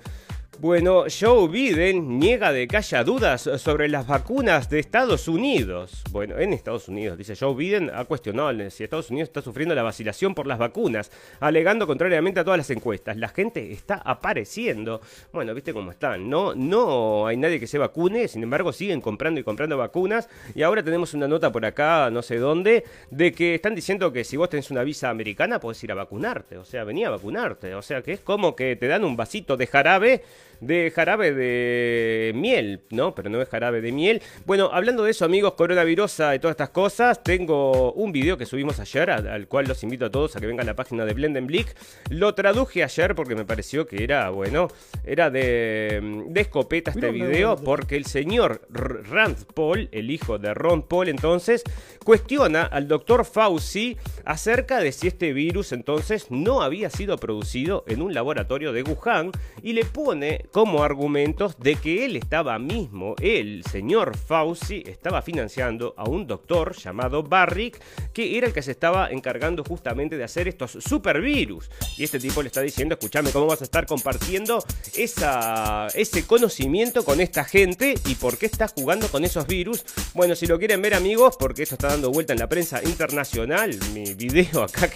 [0.61, 6.03] bueno, Joe Biden niega de que haya dudas sobre las vacunas de Estados Unidos.
[6.11, 9.83] Bueno, en Estados Unidos, dice Joe Biden, ha cuestionado si Estados Unidos está sufriendo la
[9.83, 13.17] vacilación por las vacunas, alegando contrariamente a todas las encuestas.
[13.17, 15.01] La gente está apareciendo.
[15.33, 16.29] Bueno, viste cómo están.
[16.31, 20.29] No, no hay nadie que se vacune, sin embargo siguen comprando y comprando vacunas.
[20.55, 24.25] Y ahora tenemos una nota por acá, no sé dónde, de que están diciendo que
[24.25, 26.59] si vos tenés una visa americana, podés ir a vacunarte.
[26.59, 27.75] O sea, venía a vacunarte.
[27.75, 30.23] O sea, que es como que te dan un vasito de jarabe
[30.61, 33.14] de jarabe de miel, ¿no?
[33.14, 34.23] Pero no es jarabe de miel.
[34.47, 38.81] Bueno, hablando de eso, amigos, coronavirus y todas estas cosas, tengo un video que subimos
[38.81, 41.75] ayer, al, cual los invito a todos a que vengan a la página de Blendenblick.
[42.11, 44.69] Lo traduje ayer porque me pareció que era, bueno,
[45.05, 50.83] era de, de escopeta este video, porque el señor Rand Paul, el hijo de Ron
[50.83, 51.62] Paul, entonces,
[52.05, 58.03] cuestiona al doctor Fauci acerca de si este virus entonces no había sido producido en
[58.03, 63.64] un laboratorio de Wuhan y le pone como argumentos de que él estaba mismo, el
[63.70, 67.80] señor Fauci, estaba financiando a un doctor llamado Barrick,
[68.12, 71.70] que era el que se estaba encargando justamente de hacer estos supervirus.
[71.96, 74.64] Y este tipo le está diciendo, escúchame, ¿cómo vas a estar compartiendo
[74.96, 79.85] esa, ese conocimiento con esta gente y por qué estás jugando con esos virus?
[80.14, 83.76] Bueno, si lo quieren ver amigos, porque esto está dando vuelta en la prensa internacional,
[83.92, 84.88] mi video acá,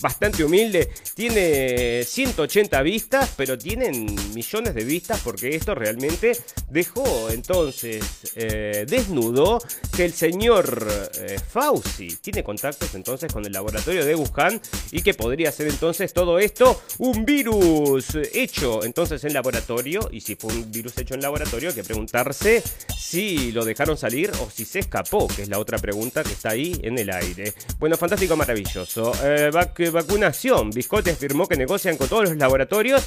[0.00, 4.84] bastante humilde, tiene 180 vistas, pero tienen millones de
[5.24, 6.32] porque esto realmente
[6.70, 8.04] dejó entonces
[8.36, 9.58] eh, desnudo
[9.96, 10.86] que el señor
[11.18, 14.60] eh, Fauci tiene contactos entonces con el laboratorio de Wuhan
[14.92, 20.36] y que podría ser entonces todo esto un virus hecho entonces en laboratorio y si
[20.36, 22.62] fue un virus hecho en laboratorio hay que preguntarse
[22.96, 26.50] si lo dejaron salir o si se escapó, que es la otra pregunta que está
[26.50, 27.52] ahí en el aire.
[27.78, 29.12] Bueno, fantástico, maravilloso.
[29.22, 30.70] Eh, vac- vacunación.
[30.70, 33.02] Biscote afirmó que negocian con todos los laboratorios.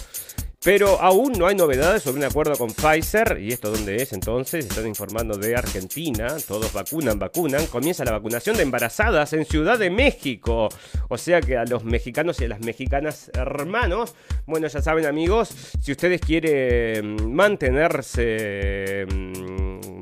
[0.63, 3.37] Pero aún no hay novedades sobre un acuerdo con Pfizer.
[3.39, 4.65] ¿Y esto dónde es entonces?
[4.65, 6.27] Están informando de Argentina.
[6.47, 7.67] Todos vacunan, vacunan.
[7.67, 10.69] Comienza la vacunación de embarazadas en Ciudad de México.
[11.09, 14.15] O sea que a los mexicanos y a las mexicanas hermanos,
[14.45, 15.49] bueno, ya saben amigos,
[15.81, 19.05] si ustedes quieren mantenerse...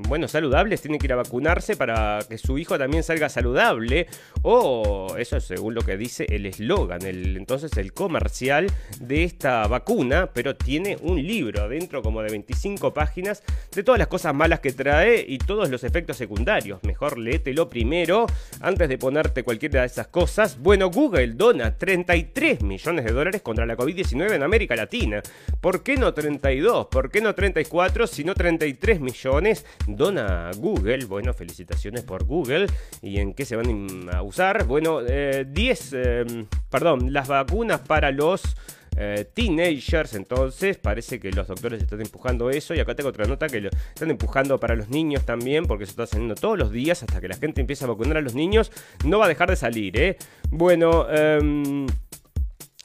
[0.07, 4.07] bueno, saludables, tienen que ir a vacunarse para que su hijo también salga saludable.
[4.43, 8.67] O eso es según lo que dice el eslogan, el, entonces el comercial
[8.99, 14.07] de esta vacuna, pero tiene un libro adentro como de 25 páginas de todas las
[14.07, 16.83] cosas malas que trae y todos los efectos secundarios.
[16.83, 18.27] Mejor léetelo primero
[18.61, 20.59] antes de ponerte cualquiera de esas cosas.
[20.59, 25.21] Bueno, Google dona 33 millones de dólares contra la COVID-19 en América Latina.
[25.61, 26.87] ¿Por qué no 32?
[26.87, 28.07] ¿Por qué no 34?
[28.07, 31.05] Sino 33 millones dona Google.
[31.05, 32.67] Bueno, felicitaciones por Google.
[33.01, 34.65] ¿Y en qué se van a usar?
[34.65, 36.25] Bueno, eh, 10, eh,
[36.69, 38.55] perdón, las vacunas para los
[38.97, 43.47] eh, teenagers, entonces parece que los doctores están empujando eso y acá tengo otra nota
[43.47, 47.03] que lo están empujando para los niños también porque se está saliendo todos los días
[47.03, 48.71] hasta que la gente empiece a vacunar a los niños,
[49.03, 50.17] no va a dejar de salir, ¿eh?
[50.49, 51.85] Bueno, em,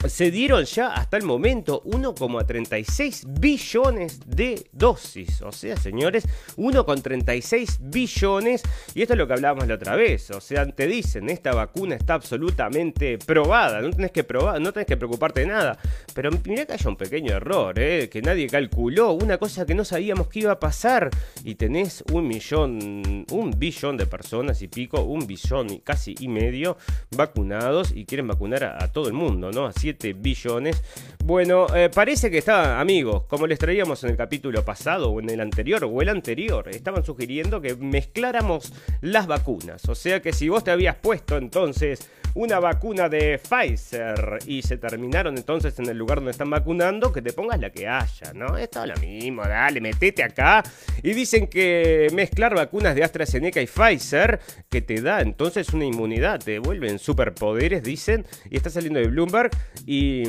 [0.07, 5.41] se dieron ya hasta el momento 1,36 billones de dosis.
[5.41, 8.63] O sea, señores, 1,36 billones.
[8.95, 10.31] Y esto es lo que hablábamos la otra vez.
[10.31, 13.81] O sea, te dicen, esta vacuna está absolutamente probada.
[13.81, 15.77] No tenés que probar, no tenés que preocuparte de nada.
[16.13, 18.09] Pero mirá que haya un pequeño error, ¿eh?
[18.09, 19.13] que nadie calculó.
[19.13, 21.09] Una cosa que no sabíamos que iba a pasar.
[21.43, 26.77] Y tenés un millón, un billón de personas y pico, un billón casi y medio
[27.15, 27.91] vacunados.
[27.95, 29.67] Y quieren vacunar a, todo el mundo, ¿no?
[29.67, 30.81] A 7 billones.
[31.23, 35.29] Bueno, eh, parece que está, amigos, como les traíamos en el capítulo pasado o en
[35.29, 39.87] el anterior o el anterior, estaban sugiriendo que mezcláramos las vacunas.
[39.89, 44.77] O sea que si vos te habías puesto entonces una vacuna de Pfizer y se
[44.77, 48.57] terminaron entonces en el lugar donde están vacunando, que te pongas la que haya, ¿no?
[48.57, 50.63] Es todo lo mismo, dale, metete acá.
[51.03, 54.39] Y dicen que mezclar vacunas de AstraZeneca y Pfizer,
[54.69, 59.51] que te da entonces una inmunidad, te devuelven superpoderes, dicen, y está saliendo de Bloomberg
[59.85, 60.23] y...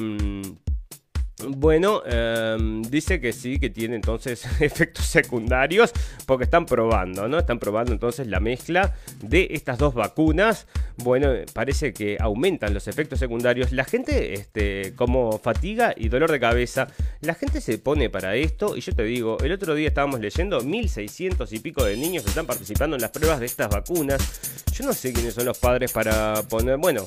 [1.48, 5.92] bueno, em, dice que sí, que tiene entonces efectos secundarios
[6.26, 7.38] porque están probando, ¿no?
[7.38, 10.66] Están probando entonces la mezcla de estas dos vacunas.
[10.96, 13.72] Bueno, parece que aumentan los efectos secundarios.
[13.72, 16.88] La gente, este, como fatiga y dolor de cabeza,
[17.20, 18.76] la gente se pone para esto.
[18.76, 22.30] Y yo te digo, el otro día estábamos leyendo 1600 y pico de niños que
[22.30, 24.64] están participando en las pruebas de estas vacunas.
[24.72, 27.04] Yo no sé quiénes son los padres para poner, bueno.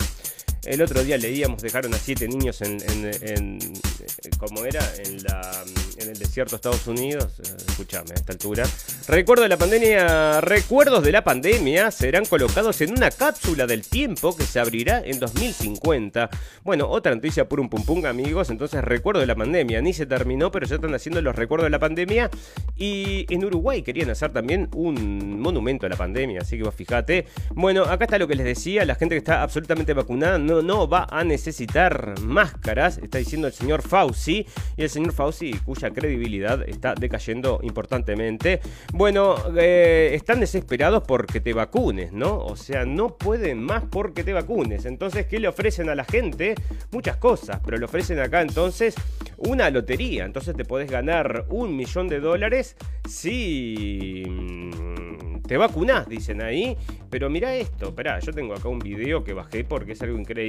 [0.65, 4.81] El otro día leíamos, dejaron a siete niños en, en, eh, ¿cómo era?
[5.05, 5.63] En, la,
[5.97, 7.39] en el desierto de Estados Unidos.
[7.39, 8.63] Eh, Escúchame, a esta altura.
[9.07, 14.35] Recuerdo de la pandemia, recuerdos de la pandemia serán colocados en una cápsula del tiempo
[14.35, 16.29] que se abrirá en 2050.
[16.63, 18.49] Bueno, otra noticia por un pum pum, amigos.
[18.49, 19.81] Entonces, recuerdo de la pandemia.
[19.81, 22.29] Ni se terminó, pero ya están haciendo los recuerdos de la pandemia.
[22.75, 26.41] Y en Uruguay querían hacer también un monumento a la pandemia.
[26.41, 27.25] Así que vos fijate.
[27.51, 28.85] Bueno, acá está lo que les decía.
[28.85, 32.97] La gente que está absolutamente vacunada no, no va a necesitar máscaras.
[32.97, 34.45] Está diciendo el señor Fauci.
[34.77, 38.59] Y el señor Fauci, cuya credibilidad está decayendo importantemente.
[38.93, 42.37] Bueno, eh, están desesperados porque te vacunes, ¿no?
[42.37, 44.85] O sea, no pueden más porque te vacunes.
[44.85, 46.55] Entonces, ¿qué le ofrecen a la gente?
[46.91, 48.95] Muchas cosas, pero le ofrecen acá entonces
[49.37, 50.25] una lotería.
[50.25, 52.75] Entonces te podés ganar un millón de dólares
[53.07, 56.77] si mm, te vacunás, dicen ahí.
[57.09, 60.44] Pero mira esto, esperá, yo tengo acá un video que bajé porque es algo increíble.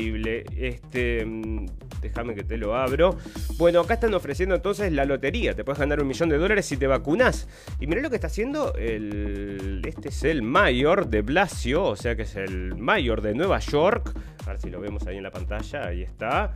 [0.56, 1.66] Este, mm,
[2.00, 3.16] déjame que te lo abro.
[3.56, 5.54] Bueno, acá están ofreciendo entonces la lotería.
[5.54, 7.48] Te puedes ganar un millón de dólares si te vacunás.
[7.80, 9.82] Y mirá lo que está haciendo el.
[9.84, 14.12] Este es el mayor de Blasio, o sea que es el mayor de Nueva York.
[14.46, 16.52] A ver si lo vemos ahí en la pantalla, ahí está.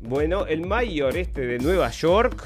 [0.00, 2.42] Bueno, el mayor este de Nueva York.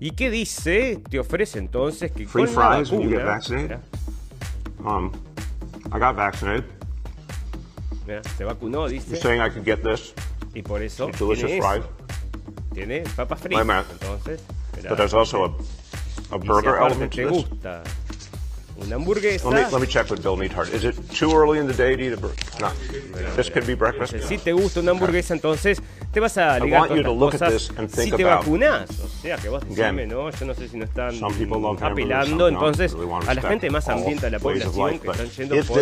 [0.00, 1.00] ¿Y qué dice?
[1.08, 3.78] Te ofrece entonces que Free con la fries when you get vaccinated?
[4.84, 5.12] Um,
[5.92, 6.81] I got vaccinated.
[8.36, 9.16] Se vacunó, You're dice.
[9.20, 10.12] saying I could get this
[10.54, 12.74] Y por eso delicious tiene, fries, eso.
[12.74, 13.86] tiene papas fritas.
[14.00, 14.40] Entonces,
[14.88, 17.82] but there's also a, a Y si burger aparte element te gusta
[18.76, 19.48] una hamburguesa.
[19.50, 20.68] Let me let me check with Bill Neathart.
[20.74, 22.34] Is it too early in the day to eat a burger?
[22.60, 22.70] No.
[23.36, 24.14] This could be breakfast.
[24.28, 25.80] Si te gusta una hamburguesa, entonces
[26.12, 28.90] te vas a ligar con cosas si te vacunás.
[29.00, 30.30] O sea, que vos decime, ¿no?
[30.30, 31.14] Yo no sé si no están
[31.80, 32.94] apelando, entonces
[33.26, 35.78] a la gente más hambrienta de la población que están yendo por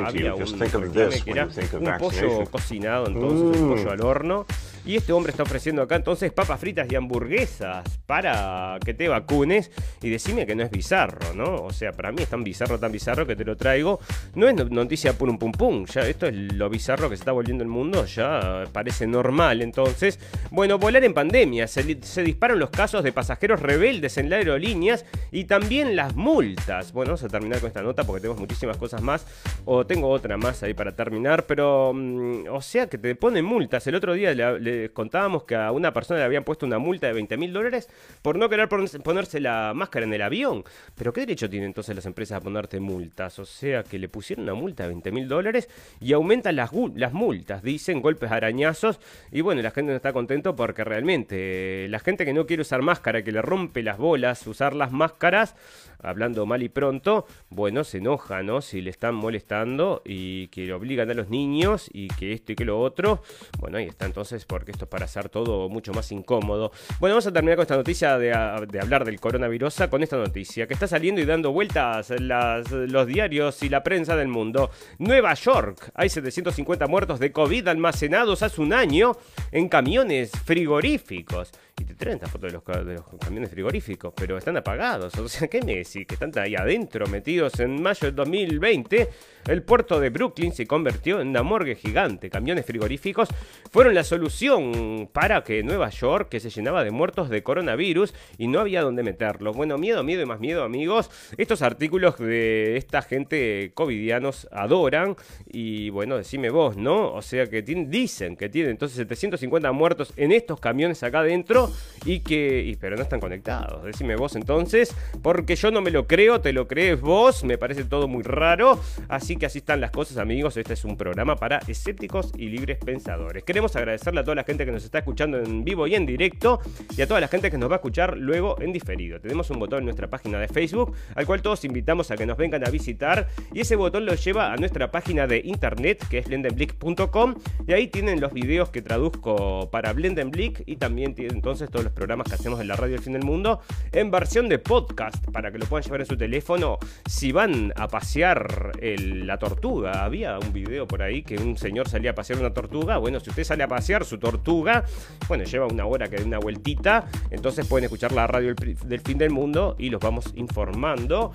[0.00, 3.68] un, había un un pollo cocinado, entonces un Mm.
[3.74, 4.46] pollo al horno.
[4.84, 9.70] Y este hombre está ofreciendo acá entonces papas fritas y hamburguesas para que te vacunes.
[10.02, 11.54] Y decime que no es bizarro, ¿no?
[11.62, 14.00] O sea, para mí es tan bizarro, tan bizarro que te lo traigo.
[14.34, 15.84] No es no- noticia pum pum pum.
[15.86, 18.04] Ya esto es lo bizarro que se está volviendo el mundo.
[18.06, 19.61] Ya parece normal.
[19.62, 20.18] Entonces,
[20.50, 21.66] bueno, volar en pandemia.
[21.66, 26.92] Se, disparan los casos de pasajeros rebeldes en la aerolíneas y también las multas.
[26.92, 29.26] Bueno, vamos a terminar con esta nota porque tenemos muchísimas cosas más.
[29.64, 31.44] O tengo otra más ahí para terminar.
[31.46, 33.86] Pero, mm, o sea, que te ponen multas.
[33.86, 37.12] El otro día le, contábamos que a una persona le habían puesto una multa de
[37.12, 37.88] 20 mil dólares
[38.22, 40.64] por no querer ponerse, la máscara en el avión.
[40.94, 43.38] Pero ¿qué derecho tienen entonces las empresas a ponerte multas?
[43.38, 45.68] O sea, que le pusieron una multa de 20 mil dólares
[46.00, 47.62] y aumentan las, las multas.
[47.62, 49.00] Dicen golpes arañazos.
[49.30, 52.62] Y bueno, la gente no está contento porque realmente eh, la gente que no quiere
[52.62, 55.54] usar máscara, que le rompe las bolas usar las máscaras,
[56.00, 58.60] hablando mal y pronto, bueno, se enoja, ¿no?
[58.60, 62.54] Si le están molestando y que le obligan a los niños y que esto y
[62.54, 63.22] que lo otro.
[63.58, 66.72] Bueno, ahí está entonces, porque esto es para hacer todo mucho más incómodo.
[67.00, 70.16] Bueno, vamos a terminar con esta noticia de, a- de hablar del coronavirus, con esta
[70.16, 74.70] noticia que está saliendo y dando vueltas los diarios y la prensa del mundo.
[74.98, 79.16] Nueva York, hay 750 muertos de COVID almacenados hace un año
[79.50, 81.50] en camiones frigoríficos.
[81.80, 85.16] Y te traen esta foto de los, camiones frigoríficos, pero están apagados.
[85.18, 86.06] O sea, ¿qué me decís?
[86.06, 89.08] Que están ahí adentro, metidos en mayo del 2020.
[89.48, 92.30] El puerto de Brooklyn se convirtió en una morgue gigante.
[92.30, 93.28] Camiones frigoríficos
[93.70, 98.48] fueron la solución para que Nueva York, que se llenaba de muertos de coronavirus y
[98.48, 99.56] no había dónde meterlos.
[99.56, 101.10] Bueno, miedo, miedo y más miedo, amigos.
[101.36, 105.16] Estos artículos de esta gente covidianos adoran.
[105.46, 107.12] Y bueno, decime vos, ¿no?
[107.12, 108.98] O sea que dicen que tienen entonces
[109.32, 111.70] 750 muertos en estos camiones acá adentro
[112.04, 112.76] y que.
[112.80, 113.84] pero no están conectados.
[113.84, 117.44] Decime vos entonces, porque yo no me lo creo, te lo crees vos.
[117.44, 118.78] Me parece todo muy raro.
[119.08, 120.56] Así que así están las cosas, amigos.
[120.56, 123.44] Este es un programa para escépticos y libres pensadores.
[123.44, 126.60] Queremos agradecerle a toda la gente que nos está escuchando en vivo y en directo
[126.96, 129.20] y a toda la gente que nos va a escuchar luego en diferido.
[129.20, 132.36] Tenemos un botón en nuestra página de Facebook al cual todos invitamos a que nos
[132.36, 136.26] vengan a visitar y ese botón los lleva a nuestra página de internet que es
[136.26, 137.34] blendenblick.com
[137.66, 139.21] y ahí tienen los videos que traduzco
[139.70, 143.02] para Blendenblick y también tienen entonces todos los programas que hacemos en la radio del
[143.02, 143.60] fin del mundo
[143.92, 147.88] en versión de podcast para que lo puedan llevar en su teléfono si van a
[147.88, 150.04] pasear el- la tortuga.
[150.04, 152.98] Había un video por ahí que un señor salía a pasear una tortuga.
[152.98, 154.84] Bueno, si usted sale a pasear su tortuga,
[155.28, 159.18] bueno, lleva una hora que dé una vueltita, entonces pueden escuchar la radio del fin
[159.18, 161.32] del mundo y los vamos informando.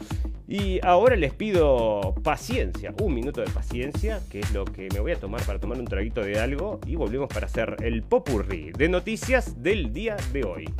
[0.47, 5.11] Y ahora les pido paciencia, un minuto de paciencia, que es lo que me voy
[5.11, 8.87] a tomar para tomar un traguito de algo y volvemos para hacer el popurrí de
[8.87, 10.73] noticias del día de hoy.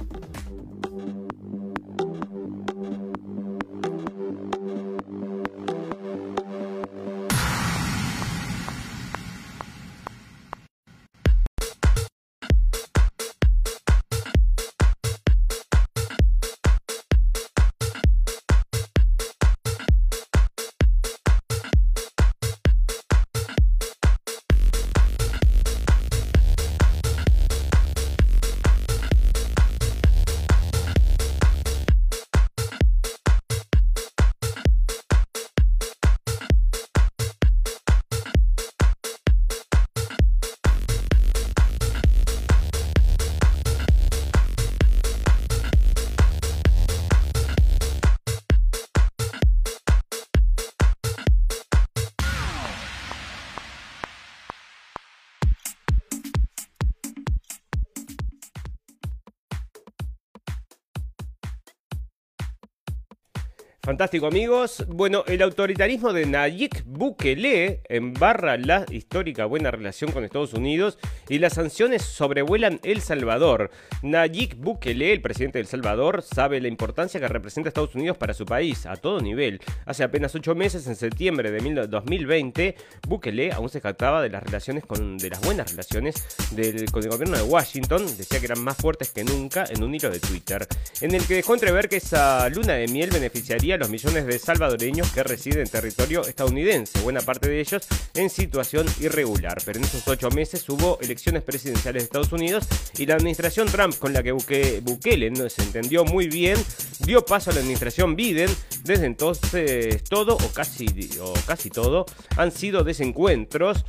[63.98, 64.86] Fantástico amigos.
[64.90, 71.40] Bueno, el autoritarismo de Nayib Bukele embarra la histórica buena relación con Estados Unidos y
[71.40, 73.72] las sanciones sobrevuelan El Salvador.
[74.04, 78.36] Nayib Bukele, el presidente de El Salvador, sabe la importancia que representa Estados Unidos para
[78.36, 79.60] su país a todo nivel.
[79.88, 82.76] Hace apenas ocho meses, en septiembre de mil- 2020,
[83.08, 87.10] Bukele aún se jactaba de las relaciones con, de las buenas relaciones del, con el
[87.10, 88.06] gobierno de Washington.
[88.16, 90.68] Decía que eran más fuertes que nunca en un hilo de Twitter,
[91.02, 94.39] en el que dejó entrever que esa luna de miel beneficiaría a los millones de
[94.39, 99.58] salvadoreños que residen en territorio estadounidense, buena parte de ellos en situación irregular.
[99.65, 102.65] Pero en esos ocho meses hubo elecciones presidenciales de Estados Unidos
[102.97, 106.58] y la administración Trump, con la que Buke- Bukele no se entendió muy bien,
[107.00, 108.50] dio paso a la administración Biden.
[108.84, 110.88] Desde entonces todo o casi,
[111.21, 112.06] o casi todo
[112.38, 113.86] han sido desencuentros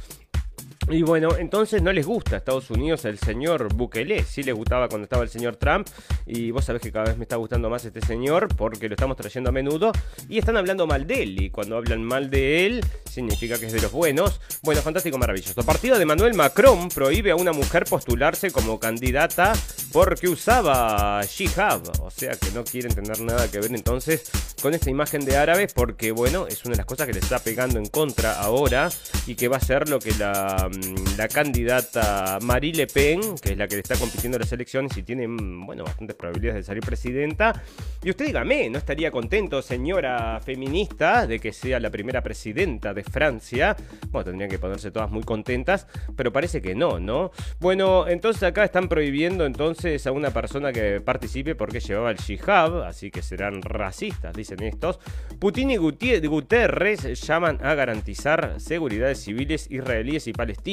[0.90, 4.24] Y bueno, entonces no les gusta a Estados Unidos el señor Bukele.
[4.24, 5.86] Sí les gustaba cuando estaba el señor Trump.
[6.24, 9.18] Y vos sabés que cada vez me está gustando más este señor porque lo estamos
[9.18, 9.92] trayendo a menudo.
[10.30, 11.42] Y están hablando mal de él.
[11.42, 14.40] Y cuando hablan mal de él, significa que es de los buenos.
[14.62, 15.62] Bueno, fantástico, maravilloso.
[15.62, 19.52] Partido de Manuel Macron prohíbe a una mujer postularse como candidata
[19.92, 21.82] porque usaba hijab.
[22.00, 24.30] O sea que no quieren tener nada que ver entonces
[24.62, 27.38] con esta imagen de árabes porque, bueno, es una de las cosas que le está
[27.40, 28.88] pegando en contra ahora
[29.26, 30.70] y que va a ser lo que la
[31.16, 34.96] la candidata Marie Le Pen, que es la que le está compitiendo en las elecciones
[34.96, 37.60] y tiene, mm, bueno, bastantes probabilidades de salir presidenta.
[38.04, 43.02] Y usted dígame, ¿no estaría contento, señora feminista, de que sea la primera presidenta de
[43.02, 43.76] Francia?
[44.10, 47.32] Bueno, tendrían que ponerse todas muy contentas, pero parece que no, ¿no?
[47.58, 52.84] Bueno, entonces acá están prohibiendo entonces a una persona que participe porque llevaba el jihad,
[52.84, 55.00] así que serán racistas, dicen estos.
[55.40, 60.67] Putin y Guterres llaman a garantizar seguridad de civiles israelíes y palestinos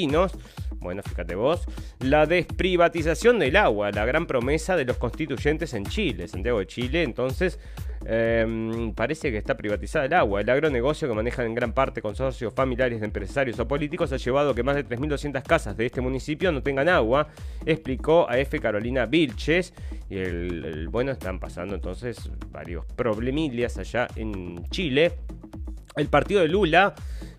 [0.81, 1.65] bueno, fíjate vos.
[1.99, 7.03] La desprivatización del agua, la gran promesa de los constituyentes en Chile, Santiago de Chile.
[7.03, 7.59] Entonces,
[8.05, 10.41] em, parece que está privatizada el agua.
[10.41, 14.51] El agronegocio que manejan en gran parte consorcios familiares de empresarios o políticos ha llevado
[14.51, 17.29] a que más de 3.200 casas de este municipio no tengan agua,
[17.65, 18.59] explicó a F.
[18.59, 19.73] Carolina Vilches.
[20.09, 25.13] Y el, bueno, están pasando entonces varios problemillas allá en Chile.
[25.95, 26.93] El partido de Lula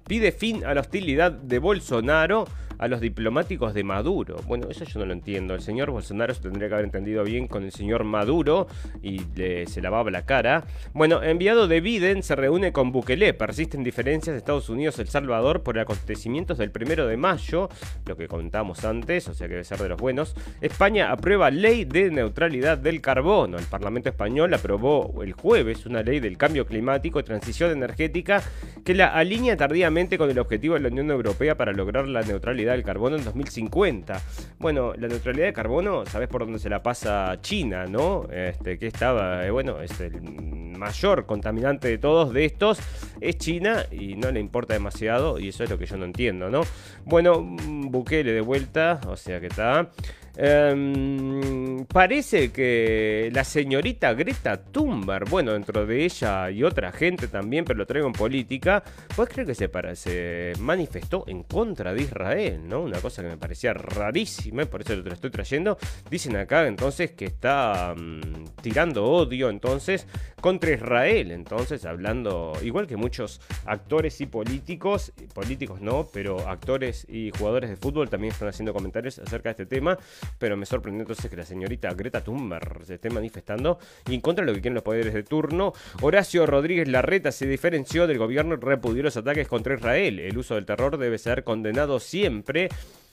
[0.07, 2.47] pide fin a la hostilidad de Bolsonaro
[2.79, 4.37] a los diplomáticos de Maduro.
[4.47, 5.55] Bueno, eso yo no lo entiendo.
[5.55, 8.67] El señor Bolsonaro se tendría que haber entendido bien con el señor Maduro
[9.03, 9.21] y
[9.67, 10.65] se lavaba la cara.
[10.93, 13.35] Bueno, enviado de Biden se reúne con Bukele.
[13.35, 17.69] Persisten diferencias de Estados Unidos El Salvador por acontecimientos del primero de mayo,
[18.07, 20.35] lo que contamos antes, o sea que debe ser de los buenos.
[20.61, 23.59] España aprueba ley de neutralidad del carbono.
[23.59, 28.43] El Parlamento español aprobó el jueves una ley del cambio climático y transición energética
[28.85, 32.66] que la alinea tardíamente con el objetivo de la Unión Europea para lograr la neutralidad
[32.73, 34.21] del carbono en 2050.
[34.59, 38.27] Bueno, la neutralidad de carbono, ¿sabes por dónde se la pasa China, no?
[38.31, 42.79] Este, que estaba, eh, bueno, es el mayor contaminante de todos de estos,
[43.21, 46.51] es China y no le importa demasiado y eso es lo que yo no entiendo,
[46.51, 46.63] ¿no?
[47.05, 49.91] Bueno, Bukele de vuelta, o sea que está...
[50.39, 57.65] Em, parece que la señorita Greta Thunberg, bueno, dentro de ella y otra gente también,
[57.65, 58.85] pero lo traigo en política,
[59.15, 62.83] pues creo que se, manifestó en contra de Israel, ¿no?
[62.83, 65.79] Una cosa que me parecía rarísima, y por eso lo estoy trayendo.
[66.11, 70.07] Dicen acá entonces que está mm, tirando odio entonces
[70.41, 77.31] contra Israel, entonces hablando, igual que muchos actores y políticos, políticos no, pero actores y
[77.31, 79.99] jugadores de fútbol también están haciendo comentarios acerca de este tema
[80.39, 84.45] pero me sorprendió entonces que la señorita Greta Thunberg se esté manifestando y en contra
[84.45, 85.73] de lo que quieren los poderes de turno.
[86.03, 90.19] Horacio Rodríguez Larreta se diferenció del gobierno y repudió los ataques contra Israel.
[90.21, 92.69] El uso del terror debe ser condenado siempre.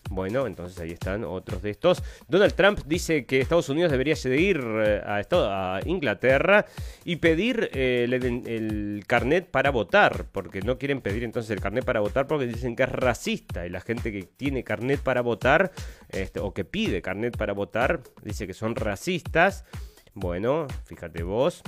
[0.09, 2.03] Bueno, entonces ahí están otros de estos.
[2.27, 6.65] Donald Trump dice que Estados Unidos debería seguir eh, a, Inglaterra
[7.05, 11.99] y pedir eh, el, carnet para votar, porque no quieren pedir entonces el carnet para
[11.99, 15.71] votar porque dicen que es racista y la gente que tiene carnet para votar
[16.09, 19.65] este, o que pide carnet para votar dice que son racistas.
[20.13, 21.63] Bueno, fíjate vos.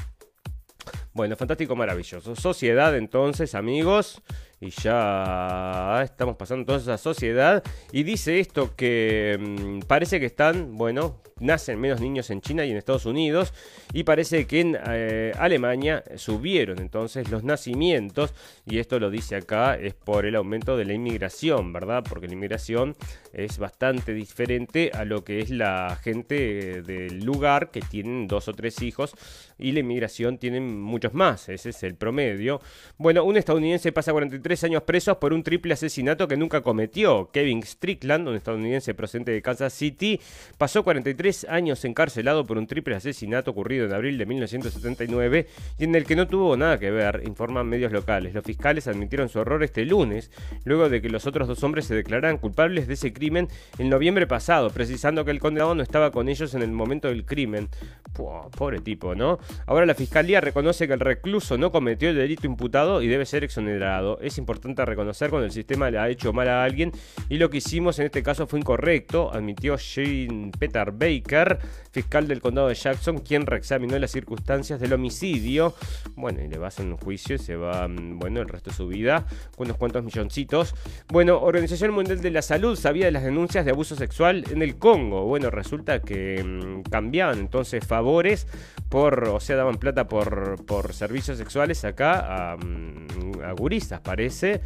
[1.13, 2.35] Bueno, fantástico, maravilloso.
[2.35, 4.21] Sociedad entonces, amigos.
[4.59, 7.63] Y ya estamos pasando entonces a sociedad.
[7.91, 12.71] Y dice esto que mm, parece que están, bueno, nacen menos niños en China y
[12.71, 13.53] en Estados Unidos.
[13.93, 18.33] Y parece que en eh, Alemania subieron entonces los nacimientos.
[18.65, 22.03] Y esto lo dice acá, es por el aumento de la inmigración, ¿verdad?
[22.07, 22.95] Porque la inmigración
[23.33, 28.53] es bastante diferente a lo que es la gente del lugar que tienen dos o
[28.53, 29.13] tres hijos.
[29.57, 31.49] Y la inmigración tienen muchos más.
[31.49, 32.61] Ese es el promedio.
[32.97, 37.31] Bueno, un estadounidense pasa 43 años presos por un triple asesinato que nunca cometió.
[37.31, 40.21] Kevin Strickland, un estadounidense procedente de Kansas City,
[40.57, 45.47] pasó 43 años encarcelado por un triple asesinato ocurrido en abril de 1979
[45.79, 48.35] y en el que no tuvo nada que ver, informan medios locales.
[48.35, 50.29] Los fiscales admitieron su error este lunes,
[50.63, 53.47] luego de que los otros dos hombres se declararan culpables de ese crimen
[53.79, 57.25] en noviembre pasado, precisando que el condenado no estaba con ellos en el momento del
[57.25, 57.67] crimen.
[58.13, 59.39] pobre tipo, ¿no?
[59.65, 63.43] Ahora la fiscalía reconoce que el recluso no cometió el delito imputado y debe ser
[63.43, 64.19] exonerado.
[64.37, 66.91] Importante reconocer cuando el sistema le ha hecho mal a alguien
[67.29, 71.59] y lo que hicimos en este caso fue incorrecto, admitió Shane Peter Baker,
[71.91, 75.75] fiscal del condado de Jackson, quien reexaminó las circunstancias del homicidio.
[76.15, 78.69] Bueno, y le va a hacer un juicio y se va, mm, bueno, el resto
[78.69, 79.25] de su vida
[79.55, 80.75] con unos cuantos milloncitos.
[81.07, 84.77] Bueno, Organización Mundial de la Salud sabía de las denuncias de abuso sexual en el
[84.77, 85.25] Congo.
[85.25, 88.47] Bueno, resulta que mm, cambiaban entonces favores
[88.89, 94.61] por, o sea, daban plata por, por servicios sexuales acá a, mm, a guristas, parece.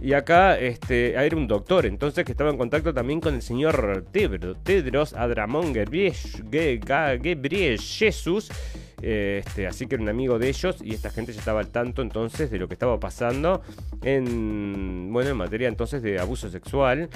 [0.00, 4.06] Y acá este, era un doctor, entonces que estaba en contacto también con el señor
[4.10, 5.74] Tedros, Adramón
[7.78, 8.50] Jesús.
[9.02, 12.02] Este, así que era un amigo de ellos y esta gente ya estaba al tanto
[12.02, 13.62] entonces de lo que estaba pasando
[14.02, 17.08] en, bueno, en materia entonces de abuso sexual.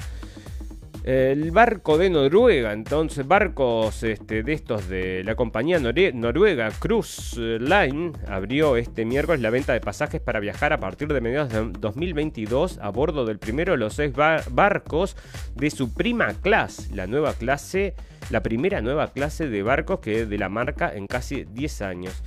[1.04, 8.12] El barco de Noruega, entonces, barcos este, de estos de la compañía Noruega Cruise Line
[8.26, 12.78] abrió este miércoles la venta de pasajes para viajar a partir de mediados de 2022
[12.78, 15.14] a bordo del primero de los seis barcos
[15.54, 17.92] de su prima class, la nueva clase,
[18.30, 22.22] la primera nueva clase de barcos que es de la marca en casi 10 años.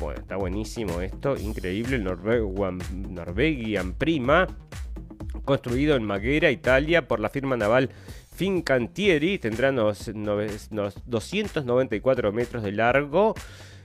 [0.00, 4.48] Bueno, está buenísimo esto, increíble, el Norwegian Prima
[5.44, 7.90] construido en Maghera, Italia, por la firma naval
[8.34, 9.38] Fincantieri.
[9.38, 10.10] Tendrá unos,
[11.06, 13.34] 294 metros de largo.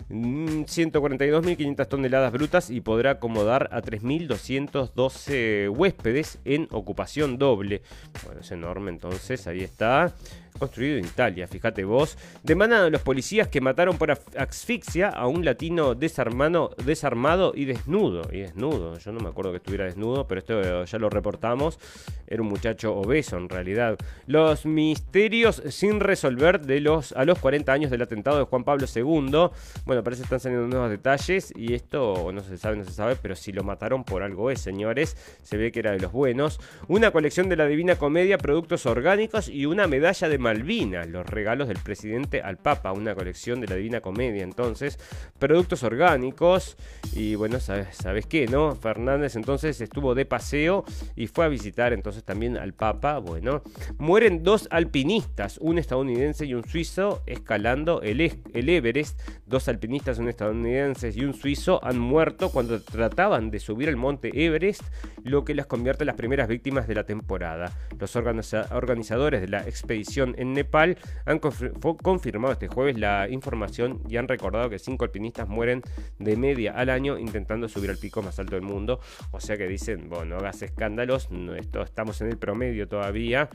[0.09, 7.83] 142.500 mm, toneladas brutas y podrá acomodar a 3.212 huéspedes en ocupación doble.
[8.25, 10.15] Bueno, es enorme entonces, ahí está
[10.57, 12.17] construido en Italia, fíjate vos.
[12.43, 18.23] Demandan a los policías que mataron por asfixia a un latino desarmado, desarmado y desnudo.
[18.31, 21.79] Y desnudo, yo no me acuerdo que estuviera desnudo, pero esto ya lo reportamos.
[22.27, 23.97] Era un muchacho obeso en realidad.
[24.27, 28.85] Los misterios sin resolver de los, a los 40 años del atentado de Juan Pablo
[28.93, 29.49] II.
[29.85, 33.15] Bueno, parece que están saliendo nuevos detalles y esto no se sabe, no se sabe,
[33.15, 35.17] pero si lo mataron por algo es, señores.
[35.43, 36.59] Se ve que era de los buenos.
[36.87, 41.67] Una colección de la Divina Comedia, productos orgánicos y una medalla de Malvinas, los regalos
[41.67, 44.43] del presidente al Papa, una colección de la Divina Comedia.
[44.43, 44.97] Entonces,
[45.37, 46.77] productos orgánicos.
[47.13, 48.47] Y bueno, ¿sabes, ¿sabes qué?
[48.47, 48.75] ¿No?
[48.75, 50.85] Fernández entonces estuvo de paseo
[51.15, 53.19] y fue a visitar entonces también al Papa.
[53.19, 53.61] Bueno,
[53.97, 59.19] mueren dos alpinistas, un estadounidense y un suizo, escalando el, el Everest.
[59.45, 64.31] Dos alpinistas, un estadounidense y un suizo, han muerto cuando trataban de subir el monte
[64.33, 64.83] Everest,
[65.23, 67.71] lo que las convierte en las primeras víctimas de la temporada.
[67.97, 74.27] Los organizadores de la expedición en Nepal han confirmado este jueves la información y han
[74.27, 75.81] recordado que cinco alpinistas mueren
[76.17, 78.99] de media al año intentando subir al pico más alto del mundo.
[79.31, 83.49] O sea que dicen, bueno, no hagas escándalos, esto, estamos en el promedio todavía.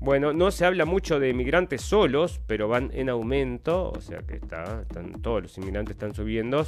[0.00, 4.36] Bueno, no se habla mucho de migrantes solos, pero van en aumento, o sea que
[4.36, 4.84] está,
[5.22, 6.66] todos los inmigrantes están subiendo.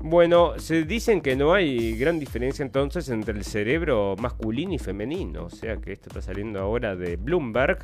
[0.00, 5.44] Bueno, se dicen que no hay gran diferencia entonces entre el cerebro masculino y femenino,
[5.44, 7.78] o sea que esto está saliendo ahora de Bloomberg,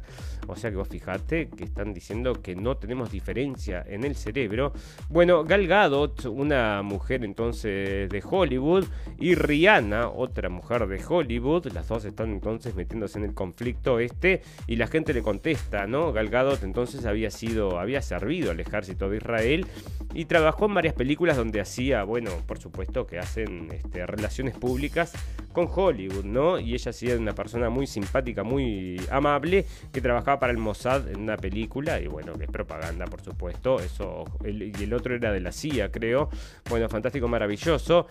[0.47, 4.73] o sea que vos fijate que están diciendo que no tenemos diferencia en el cerebro.
[5.09, 8.85] Bueno, Gal Gadot, una mujer entonces de Hollywood,
[9.19, 14.43] y Rihanna, otra mujer de Hollywood, las dos están entonces metiéndose en el conflicto este
[14.67, 16.13] y la gente le contesta, ¿no?
[16.13, 19.67] Gal Gadot entonces había sido, había servido al ejército de Israel
[20.15, 25.13] y trabajó en varias películas donde hacía, bueno, por supuesto que hacen este, relaciones públicas
[25.53, 26.59] con Hollywood, ¿no?
[26.59, 30.92] Y ella sí era una persona muy simpática, muy amable, que trabajaba para el Mossad
[30.97, 35.33] en una película, y bueno, que es propaganda, por supuesto, eso, y el otro era
[35.33, 36.29] de la CIA, creo.
[36.69, 38.07] Bueno, fantástico, maravilloso.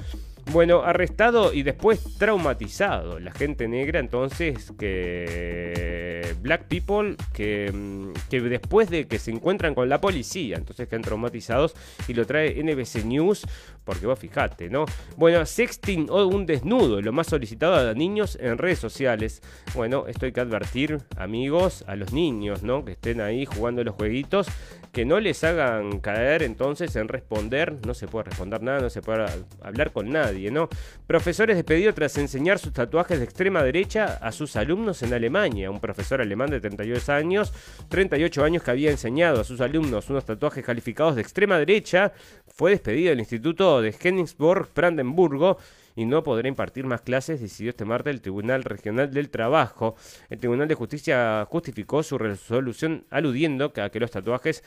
[0.51, 3.19] Bueno, arrestado y después traumatizado.
[3.19, 6.35] La gente negra, entonces, que.
[6.41, 11.03] Black people, que, mm, que después de que se encuentran con la policía, entonces quedan
[11.03, 11.75] traumatizados
[12.07, 13.45] y lo trae NBC News,
[13.83, 14.85] porque vos fijate, ¿no?
[15.17, 19.41] Bueno, sexting o un desnudo, lo más solicitado a niños en redes sociales.
[19.75, 22.83] Bueno, esto hay que advertir, amigos, a los niños, ¿no?
[22.83, 24.47] Que estén ahí jugando los jueguitos
[24.91, 29.01] que no les hagan caer entonces en responder, no se puede responder nada, no se
[29.01, 29.25] puede
[29.61, 30.69] hablar con nadie, ¿no?
[31.07, 35.69] Profesores despedidos tras enseñar sus tatuajes de extrema derecha a sus alumnos en Alemania.
[35.69, 37.53] Un profesor alemán de 38 años,
[37.89, 42.13] 38 años que había enseñado a sus alumnos unos tatuajes calificados de extrema derecha,
[42.47, 45.57] fue despedido del Instituto de Henningsborg, Brandenburgo,
[45.95, 49.95] y no podrá impartir más clases, decidió este martes el Tribunal Regional del Trabajo.
[50.29, 54.63] El Tribunal de Justicia justificó su resolución aludiendo a que los tatuajes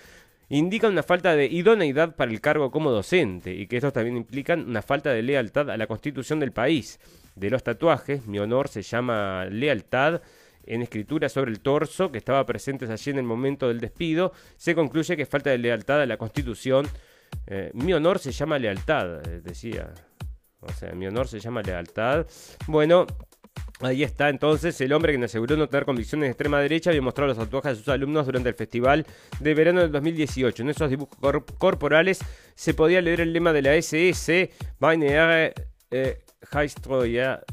[0.49, 4.69] indican una falta de idoneidad para el cargo como docente y que estos también implican
[4.69, 7.01] una falta de lealtad a la constitución del país.
[7.35, 10.23] De los tatuajes, mi honor se llama lealtad
[10.67, 14.75] en escritura sobre el torso que estaba presentes allí en el momento del despido, se
[14.75, 16.87] concluye que falta de lealtad a la constitución.
[17.47, 19.93] Eh, mi honor se llama lealtad, eh, decía
[20.67, 22.27] o sea, mi honor se llama lealtad.
[22.67, 23.07] Bueno,
[23.81, 27.29] Ahí está entonces el hombre que aseguró no tener convicciones de extrema derecha había mostrado
[27.29, 29.05] los tatuajes de sus alumnos durante el festival
[29.41, 30.63] de verano del 2018.
[30.63, 31.19] En esos dibujos
[31.59, 32.21] corporales
[32.55, 35.53] se podía leer el lema de la SS, Meine
[35.91, 36.21] eh,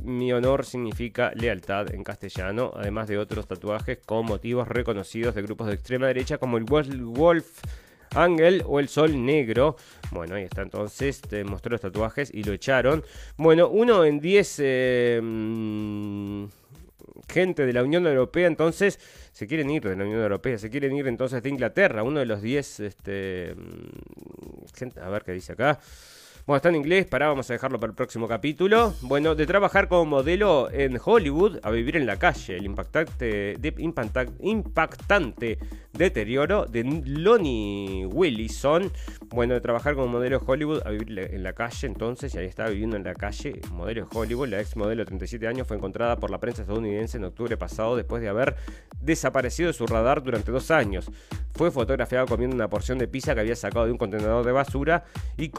[0.03, 5.67] mi honor significa lealtad en castellano, además de otros tatuajes con motivos reconocidos de grupos
[5.67, 7.61] de extrema derecha como el Wolf
[8.15, 9.75] Ángel o el Sol Negro.
[10.11, 13.03] Bueno, ahí está entonces, te mostró los tatuajes y lo echaron.
[13.37, 16.45] Bueno, uno en 10 eh, mm,
[17.29, 18.99] gente de la Unión Europea entonces
[19.31, 22.25] se quieren ir de la Unión Europea, se quieren ir entonces de Inglaterra, uno de
[22.25, 25.79] los 10, este, mm, gente, a ver qué dice acá.
[26.47, 28.93] Bueno, está en inglés, pará, vamos a dejarlo para el próximo capítulo.
[29.01, 33.75] Bueno, de trabajar como modelo en Hollywood a vivir en la calle, el impactante, de-
[33.77, 35.59] impacta- impactante
[35.93, 38.91] deterioro de Lonnie Willison.
[39.27, 42.47] Bueno, de trabajar como modelo en Hollywood a vivir en la calle, entonces, y ahí
[42.47, 44.47] está viviendo en la calle, modelo de Hollywood.
[44.49, 47.95] La ex modelo de 37 años fue encontrada por la prensa estadounidense en octubre pasado
[47.95, 48.55] después de haber
[48.99, 51.09] desaparecido de su radar durante dos años.
[51.53, 55.03] Fue fotografiada comiendo una porción de pizza que había sacado de un contenedor de basura
[55.37, 55.49] y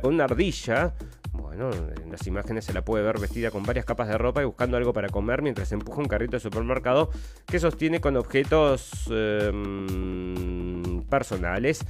[0.00, 0.94] con una ardilla.
[1.32, 4.44] Bueno, en las imágenes se la puede ver vestida con varias capas de ropa y
[4.44, 7.10] buscando algo para comer mientras empuja un carrito de supermercado
[7.46, 11.84] que sostiene con objetos em, personales.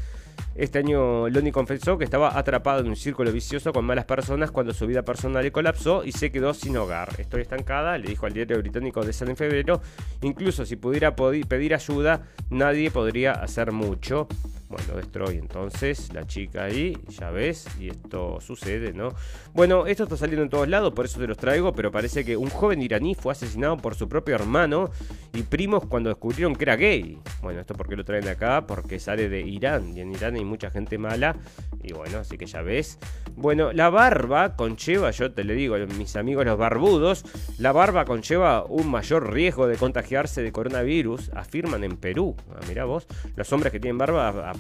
[0.54, 4.74] Este año Lonnie confesó que estaba atrapado en un círculo vicioso con malas personas cuando
[4.74, 7.08] su vida personal le colapsó y se quedó sin hogar.
[7.18, 9.80] Estoy estancada, le dijo al diario británico de San en febrero.
[10.22, 14.28] Incluso si pudiera pedir ayuda, nadie podría hacer mucho.
[14.70, 19.08] Bueno, Destroy entonces, la chica ahí, ya ves, y esto sucede, ¿no?
[19.52, 22.36] Bueno, esto está saliendo en todos lados, por eso te los traigo, pero parece que
[22.36, 24.90] un joven iraní fue asesinado por su propio hermano
[25.34, 27.18] y primos cuando descubrieron que era gay.
[27.42, 30.70] Bueno, esto porque lo traen acá, porque sale de Irán, y en Irán hay mucha
[30.70, 31.34] gente mala,
[31.82, 33.00] y bueno, así que ya ves.
[33.34, 37.24] Bueno, la barba conlleva, yo te le digo mis amigos los barbudos,
[37.58, 42.36] la barba conlleva un mayor riesgo de contagiarse de coronavirus, afirman en Perú.
[42.50, 44.52] Ah, mirá vos, los hombres que tienen barba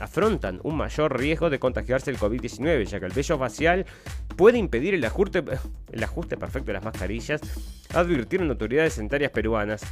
[0.00, 3.86] afrontan un mayor riesgo de contagiarse el COVID-19, ya que el vello facial
[4.36, 7.40] puede impedir el ajuste, perfecto de las mascarillas,
[7.94, 9.82] advirtieron autoridades sanitarias peruanas.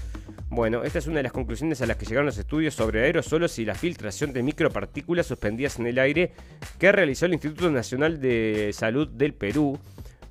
[0.48, 3.58] Bueno, esta es una de las conclusiones a las que llegaron los estudios sobre aerosolos
[3.60, 6.32] y la filtración de micropartículas suspendidas en el aire
[6.78, 9.78] que realizó el Instituto Nacional de Salud del Perú.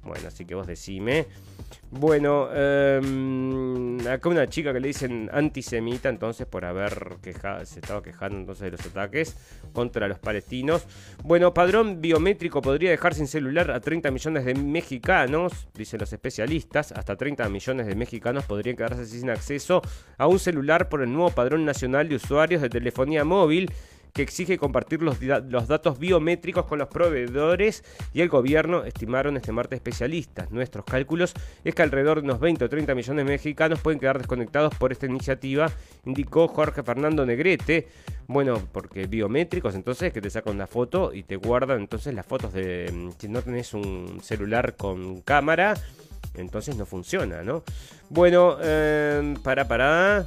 [0.04, 1.26] Bueno, así que vos decime.
[1.92, 2.50] Bueno,
[4.08, 8.66] acá una chica que le dicen antisemita, entonces por haber quejado, se estaba quejando entonces
[8.66, 9.36] de los ataques
[9.74, 10.86] contra los palestinos.
[11.24, 16.92] Bueno, padrón biométrico podría dejar sin celular a 30 millones de mexicanos, dicen los especialistas.
[16.92, 19.82] Hasta 30 millones de mexicanos podrían quedarse sin acceso
[20.18, 23.72] a un celular por el nuevo padrón nacional de usuarios de telefonía móvil
[24.14, 27.84] que exige compartir los, los datos biométricos con los proveedores
[28.14, 30.52] y el gobierno estimaron este martes especialistas.
[30.52, 31.34] Nuestros cálculos
[31.64, 34.92] es que alrededor de unos 20 o 30 millones de mexicanos pueden quedar desconectados por
[34.92, 35.72] esta iniciativa,
[36.06, 37.88] indicó Jorge Fernando Negrete.
[38.28, 42.54] Bueno, porque biométricos, entonces que te sacan una foto y te guardan entonces las fotos
[42.54, 45.74] de mm, si no tenés un celular con cámara,
[46.36, 47.64] entonces no funciona, ¿no?
[48.10, 50.26] Bueno, eh, para, para.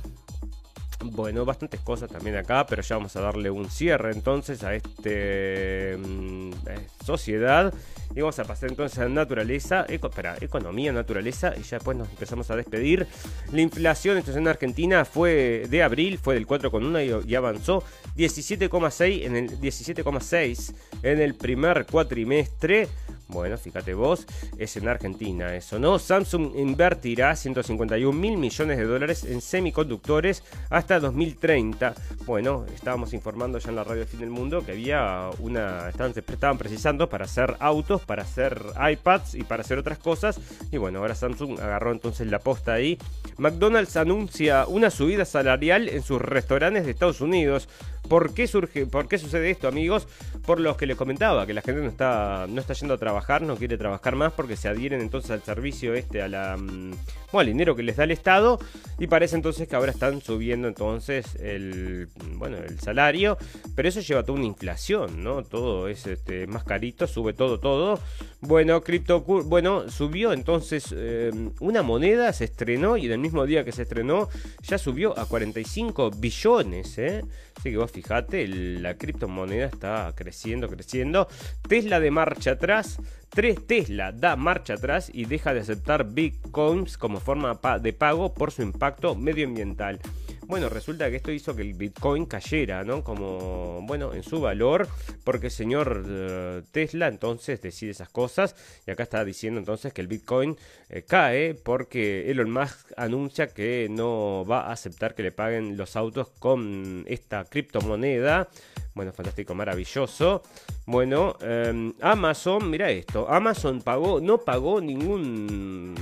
[1.04, 5.96] Bueno, bastantes cosas también acá, pero ya vamos a darle un cierre entonces a este
[5.96, 7.72] mm, eh, sociedad.
[8.14, 12.56] Y vamos a pasar entonces a naturaleza, economía, naturaleza, y ya después nos empezamos a
[12.56, 13.06] despedir.
[13.52, 17.82] La inflación entonces en Argentina fue de abril, fue del 4,1 y, y avanzó
[18.16, 22.88] 17,6 en el 17,6 en el primer cuatrimestre.
[23.32, 24.26] Bueno, fíjate vos,
[24.58, 25.98] es en Argentina eso, ¿no?
[25.98, 31.94] Samsung invertirá 151 mil millones de dólares en semiconductores hasta 2030.
[32.26, 35.88] Bueno, estábamos informando ya en la radio Fin del Mundo que había una.
[35.88, 38.62] Estaban, estaban precisando para hacer autos, para hacer
[38.92, 40.40] iPads y para hacer otras cosas.
[40.70, 42.98] Y bueno, ahora Samsung agarró entonces la posta ahí.
[43.38, 47.68] McDonald's anuncia una subida salarial en sus restaurantes de Estados Unidos.
[48.08, 50.06] ¿Por qué surge, por qué sucede esto, amigos?
[50.44, 53.42] Por los que les comentaba, que la gente no está, no está yendo a trabajar,
[53.42, 56.90] no quiere trabajar más porque se adhieren entonces al servicio este, a la, mm,
[57.32, 58.58] bueno, al dinero que les da el Estado
[58.98, 63.38] y parece entonces que ahora están subiendo entonces el, bueno, el salario,
[63.74, 65.42] pero eso lleva a toda una inflación, ¿no?
[65.42, 67.98] Todo es este, más carito, sube todo, todo.
[68.44, 71.30] Bueno, cripto, bueno, subió entonces eh,
[71.60, 74.28] una moneda, se estrenó y en el mismo día que se estrenó
[74.62, 77.24] ya subió a 45 billones, ¿eh?
[77.56, 81.28] Así que vos fijate, la criptomoneda está creciendo, creciendo.
[81.68, 82.98] Tesla de marcha atrás.
[83.30, 88.50] 3 Tesla da marcha atrás y deja de aceptar bitcoins como forma de pago por
[88.50, 90.00] su impacto medioambiental.
[90.46, 93.04] Bueno, resulta que esto hizo que el Bitcoin cayera, ¿no?
[93.04, 94.88] Como, bueno, en su valor,
[95.24, 98.56] porque el señor eh, Tesla entonces decide esas cosas.
[98.86, 100.56] Y acá está diciendo entonces que el Bitcoin
[100.94, 105.96] eh, cae porque Elon Musk anuncia que no va a aceptar que le paguen los
[105.96, 108.50] autos con esta criptomoneda.
[108.94, 110.42] Bueno, fantástico, maravilloso.
[110.84, 113.26] Bueno, eh, Amazon, mira esto.
[113.26, 115.94] Amazon pagó, no pagó ningún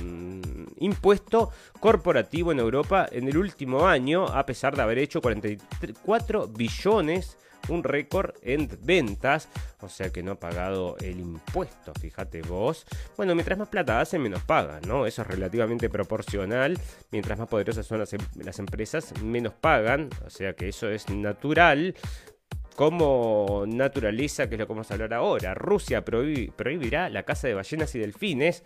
[0.79, 7.37] impuesto corporativo en Europa en el último año, a pesar de haber hecho 44 billones
[7.69, 9.47] un récord en ventas,
[9.81, 12.85] o sea que no ha pagado el impuesto, fíjate vos.
[13.17, 15.05] Bueno, mientras más plata hacen, menos pagan, ¿no?
[15.05, 16.77] Eso es relativamente proporcional.
[17.11, 21.09] Mientras más poderosas son las, em- las empresas, menos pagan, o sea que eso es
[21.09, 21.95] natural.
[22.75, 27.47] Como naturaleza, que es lo que vamos a hablar ahora, Rusia prohibi- prohibirá la caza
[27.47, 28.63] de ballenas y delfines.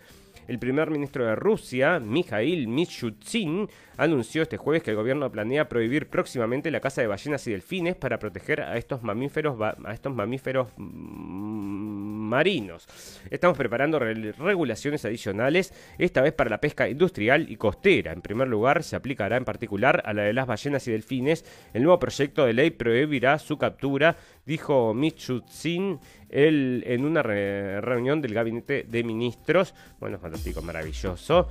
[0.48, 6.08] El primer ministro de Rusia, Mikhail Mishustin, anunció este jueves que el gobierno planea prohibir
[6.08, 10.68] próximamente la caza de ballenas y delfines para proteger a estos mamíferos, a estos mamíferos
[12.26, 12.86] marinos.
[13.30, 18.12] Estamos preparando re- regulaciones adicionales, esta vez para la pesca industrial y costera.
[18.12, 21.44] En primer lugar, se aplicará en particular a la de las ballenas y delfines.
[21.72, 28.20] El nuevo proyecto de ley prohibirá su captura, dijo Mishustin él en una re- reunión
[28.20, 29.74] del gabinete de ministros.
[30.00, 31.48] Bueno, fantástico, maravilloso.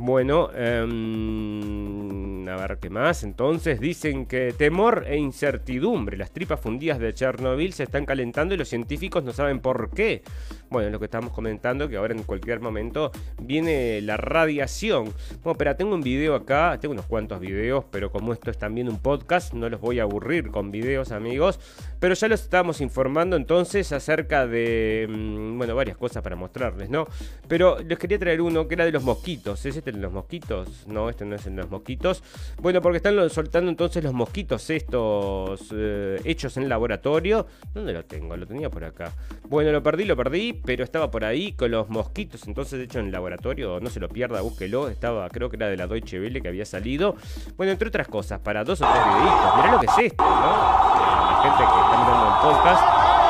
[0.00, 3.24] Bueno, em, a ver qué más.
[3.24, 6.16] Entonces dicen que temor e incertidumbre.
[6.16, 10.22] Las tripas fundidas de Chernobyl se están calentando y los científicos no saben por qué.
[10.70, 13.10] Bueno, lo que estamos comentando, que ahora en cualquier momento
[13.42, 15.12] viene la radiación.
[15.42, 18.88] Bueno, pero tengo un video acá, tengo unos cuantos videos, pero como esto es también
[18.88, 21.58] un podcast, no los voy a aburrir con videos, amigos.
[21.98, 27.08] Pero ya los estamos informando entonces acerca de, mm, bueno, varias cosas para mostrarles, ¿no?
[27.48, 29.66] Pero les quería traer uno que era de los mosquitos.
[29.66, 30.86] ¿Es este de los mosquitos?
[30.86, 32.22] No, este no es de los mosquitos.
[32.60, 37.46] Bueno, porque están soltando entonces los mosquitos estos eh, hechos en laboratorio.
[37.74, 38.36] ¿Dónde lo tengo?
[38.36, 39.12] Lo tenía por acá.
[39.48, 43.12] Bueno, lo perdí, lo perdí, pero estaba por ahí con los mosquitos entonces hechos en
[43.12, 43.80] laboratorio.
[43.80, 44.88] No se lo pierda, búsquelo.
[44.88, 47.16] Estaba, creo que era de la Deutsche Welle que había salido.
[47.56, 49.56] Bueno, entre otras cosas, para dos o tres videitos.
[49.56, 50.28] Mirá lo que es esto, ¿no?
[50.30, 53.27] La gente que está mirando el podcast.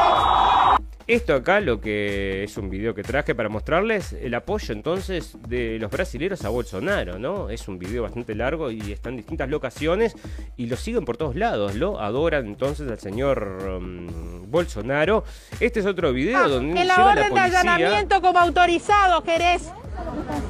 [1.08, 5.78] Esto acá lo que es un video que traje para mostrarles el apoyo entonces de
[5.78, 7.48] los brasileros a Bolsonaro, ¿no?
[7.48, 10.14] Es un video bastante largo y está en distintas locaciones
[10.58, 15.24] y lo siguen por todos lados, lo adoran entonces al señor um, Bolsonaro.
[15.60, 19.72] Este es otro video donde Que la llega la orden de allanamiento como autorizado, Jerez.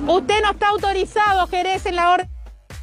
[0.09, 2.38] Usted no está autorizado, Jerez, en la orden.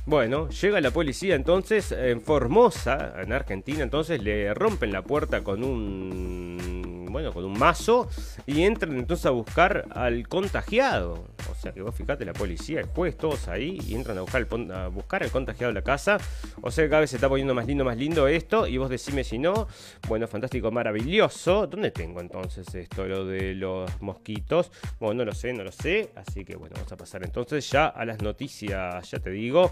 [0.08, 5.64] Bueno, llega la policía entonces en Formosa, en Argentina, entonces le rompen la puerta con
[5.64, 8.10] un bueno, con un mazo
[8.46, 11.30] y entran entonces a buscar al contagiado.
[11.50, 14.46] O sea que vos fijate, la policía, el juez, todos ahí y entran a buscar,
[14.52, 16.18] el, a buscar al contagiado de la casa.
[16.62, 18.68] O sea que cada vez se está poniendo más lindo, más lindo esto.
[18.68, 19.70] Y vos decime si no.
[20.10, 21.68] Bueno, fantástico, maravilloso.
[21.68, 24.70] ¿Dónde tengo entonces esto, lo de los mosquitos?
[25.00, 26.10] Bueno, no lo sé, no lo sé.
[26.16, 29.72] Así que bueno, vamos a pasar entonces ya a las noticias, ya te digo.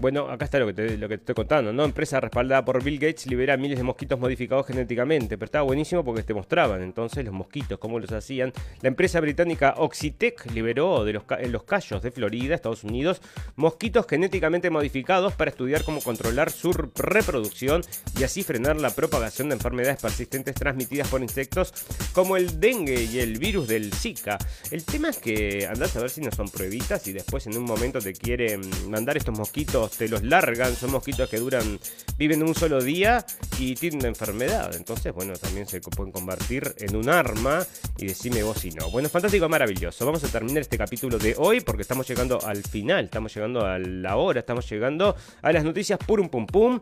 [0.00, 1.84] Bueno, acá está lo que, te, lo que te estoy contando, ¿no?
[1.84, 5.36] Empresa respaldada por Bill Gates libera miles de mosquitos modificados genéticamente.
[5.36, 8.52] Pero estaba buenísimo porque te mostraban entonces los mosquitos, cómo los hacían.
[8.80, 13.20] La empresa británica Oxitec liberó de los, en los Cayos de Florida, Estados Unidos,
[13.56, 17.82] mosquitos genéticamente modificados para estudiar cómo controlar su reproducción
[18.18, 21.74] y así frenar la propagación de enfermedades persistentes transmitidas por insectos
[22.12, 24.38] como el dengue y el virus del Zika.
[24.70, 27.64] El tema es que andás a ver si no son pruebitas y después en un
[27.64, 31.78] momento te quieren mandar estos mosquitos, te los largan, son mosquitos que duran,
[32.16, 33.24] viven un solo día
[33.58, 34.74] y tienen una enfermedad.
[34.74, 37.66] Entonces, bueno, también se pueden convertir en un arma
[37.96, 38.90] y decime vos si no.
[38.90, 40.04] Bueno, fantástico, maravilloso.
[40.06, 43.78] Vamos a terminar este capítulo de hoy porque estamos llegando al final, estamos llegando a
[43.78, 46.80] la hora, estamos llegando a las noticias purum pum pum.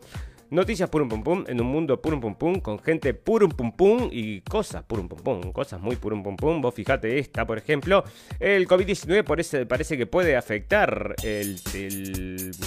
[0.49, 4.09] Noticias purum pum pum en un mundo purum pum pum con gente purum pum pum
[4.13, 6.61] y cosas purum pum pum, cosas muy purum pum pum.
[6.61, 8.05] Vos fijate esta, por ejemplo,
[8.39, 11.17] el COVID-19 parece, que puede afectar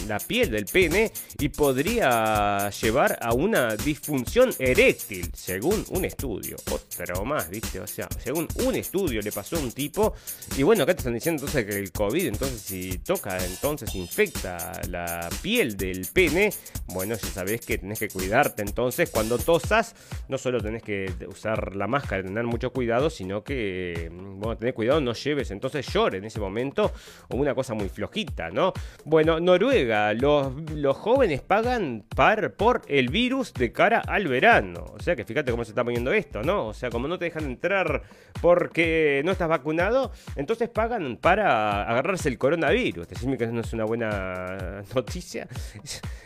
[0.08, 6.58] la piel del pene y podría llevar a una disfunción eréctil, según un estudio.
[6.72, 7.80] Otro más, ¿viste?
[7.80, 10.14] O sea, según un estudio le pasó a un tipo
[10.58, 14.82] y bueno, acá te están diciendo entonces que el COVID, entonces si toca, entonces infecta
[14.90, 16.52] la piel del pene,
[16.88, 18.62] bueno, ya sabés que tenés que cuidarte.
[18.62, 19.96] Entonces, cuando tosas,
[20.28, 24.74] no solo tenés que usar la máscara, tener mucho cuidado, sino que, mm, bueno, tener
[24.74, 26.92] cuidado, no lleves entonces llore en ese momento
[27.30, 28.74] o una cosa muy flojita, ¿no?
[29.06, 34.86] Bueno, Noruega, los, los jóvenes pagan par, por el virus de cara al verano.
[34.94, 36.68] O sea que fíjate cómo se está poniendo esto, ¿no?
[36.68, 38.04] O sea, como no te dejan entrar
[38.42, 43.08] porque no estás vacunado, entonces pagan para agarrarse el coronavirus.
[43.08, 45.48] Decirme que no es una buena noticia.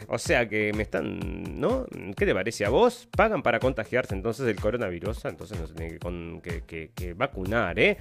[0.10, 1.86] O sea que me están, ¿no?
[2.16, 3.08] ¿Qué te parece a vos?
[3.16, 7.14] Pagan para contagiarse entonces del coronavirus, entonces no se tiene que, con- que- que- que
[7.14, 7.98] vacunar, ¿eh?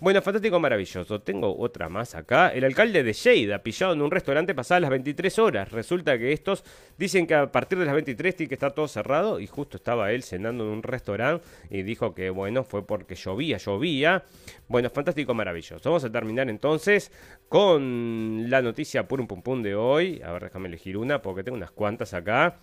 [0.00, 1.20] Bueno, fantástico, maravilloso.
[1.20, 2.48] Tengo otra más acá.
[2.48, 5.70] El alcalde de Lleida, pillado en un restaurante pasadas las 23 horas.
[5.72, 6.64] Resulta que estos
[6.98, 10.12] dicen que a partir de las 23 tiene que estar todo cerrado y justo estaba
[10.12, 14.24] él cenando en un restaurante y dijo que, bueno, fue porque llovía, llovía.
[14.68, 15.80] Bueno, fantástico, maravilloso.
[15.88, 17.10] Vamos a terminar entonces
[17.48, 20.20] con la noticia purum pum pum de hoy.
[20.24, 22.56] A ver, déjame elegir una porque tengo unas cuantas acá.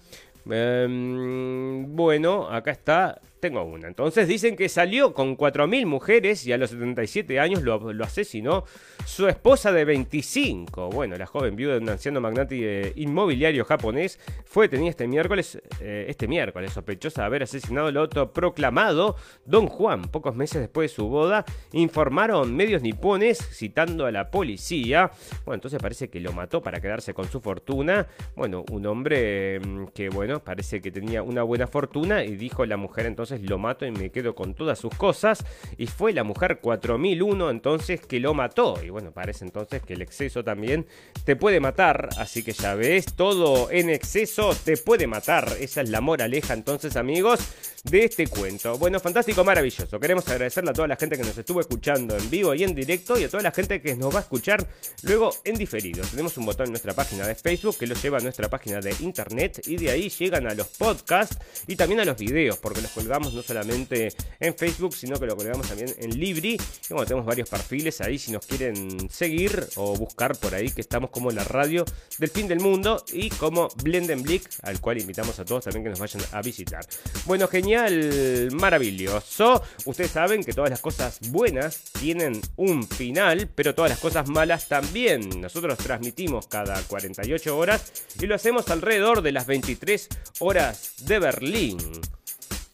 [0.49, 3.19] Em, bueno, acá está.
[3.43, 3.89] Tengo una.
[3.89, 8.63] Entonces dicen que salió con 4.000 mujeres y a los 77 años lo, asesinó
[9.05, 10.89] su esposa de 25.
[10.89, 15.61] Bueno, la joven viuda de un anciano magnate eh, inmobiliario japonés fue detenida este miércoles,
[15.81, 20.03] eh, este miércoles, sospechosa de haber asesinado al autoproclamado Don Juan.
[20.03, 25.11] Pocos meses después de su boda, informaron medios nipones citando a la policía.
[25.43, 28.07] Bueno, entonces parece que lo mató para quedarse con su fortuna.
[28.37, 32.77] Bueno, un hombre mm, que, bueno, parece que tenía una buena fortuna y dijo la
[32.77, 35.45] mujer entonces lo mato y me quedo con todas sus cosas.
[35.77, 38.83] Y fue la mujer 4001 entonces que lo mató.
[38.83, 40.85] Y bueno, parece entonces que el exceso también
[41.25, 42.09] te puede matar.
[42.17, 45.47] Así que ya ves, todo en exceso te puede matar.
[45.59, 47.39] Esa es la moraleja entonces amigos
[47.83, 48.77] de este cuento.
[48.77, 49.99] Bueno, fantástico, maravilloso.
[49.99, 53.17] Queremos agradecerle a toda la gente que nos estuvo escuchando en vivo y en directo
[53.19, 54.65] y a toda la gente que nos va a escuchar
[55.03, 56.03] luego en diferido.
[56.05, 58.95] Tenemos un botón en nuestra página de Facebook que lo lleva a nuestra página de
[58.99, 62.91] internet y de ahí llegan a los podcasts y también a los videos porque los
[62.91, 66.53] colgamos no solamente en Facebook sino que lo colgamos también en Libri.
[66.53, 70.81] Y bueno, tenemos varios perfiles ahí si nos quieren seguir o buscar por ahí que
[70.81, 71.85] estamos como la radio
[72.17, 75.99] del fin del mundo y como Blendenblick al cual invitamos a todos también que nos
[75.99, 76.85] vayan a visitar.
[77.25, 79.61] Bueno, genial, maravilloso.
[79.85, 84.67] Ustedes saben que todas las cosas buenas tienen un final, pero todas las cosas malas
[84.67, 85.41] también.
[85.41, 90.07] Nosotros transmitimos cada 48 horas y lo hacemos alrededor de las 23
[90.39, 91.77] horas de Berlín.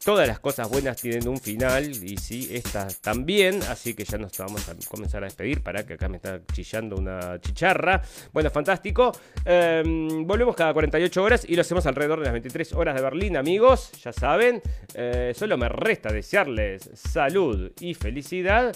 [0.04, 4.38] Todas las cosas buenas tienen un final y sí, esta también, así que ya nos
[4.38, 8.02] vamos a comenzar a despedir para que acá me está chillando una chicharra.
[8.32, 9.12] Bueno, fantástico.
[9.44, 13.36] Em, volvemos cada 48 horas y lo hacemos alrededor de las 23 horas de Berlín,
[13.36, 14.62] amigos, ya saben.
[14.94, 18.74] Eh, solo me resta desearles salud y felicidad.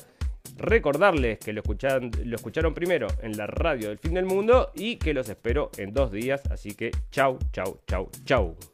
[0.57, 5.13] Recordarles que lo lo escucharon primero en la radio del fin del mundo y que
[5.13, 6.41] los espero en dos días.
[6.51, 8.72] Así que chau, chau, chau, chau.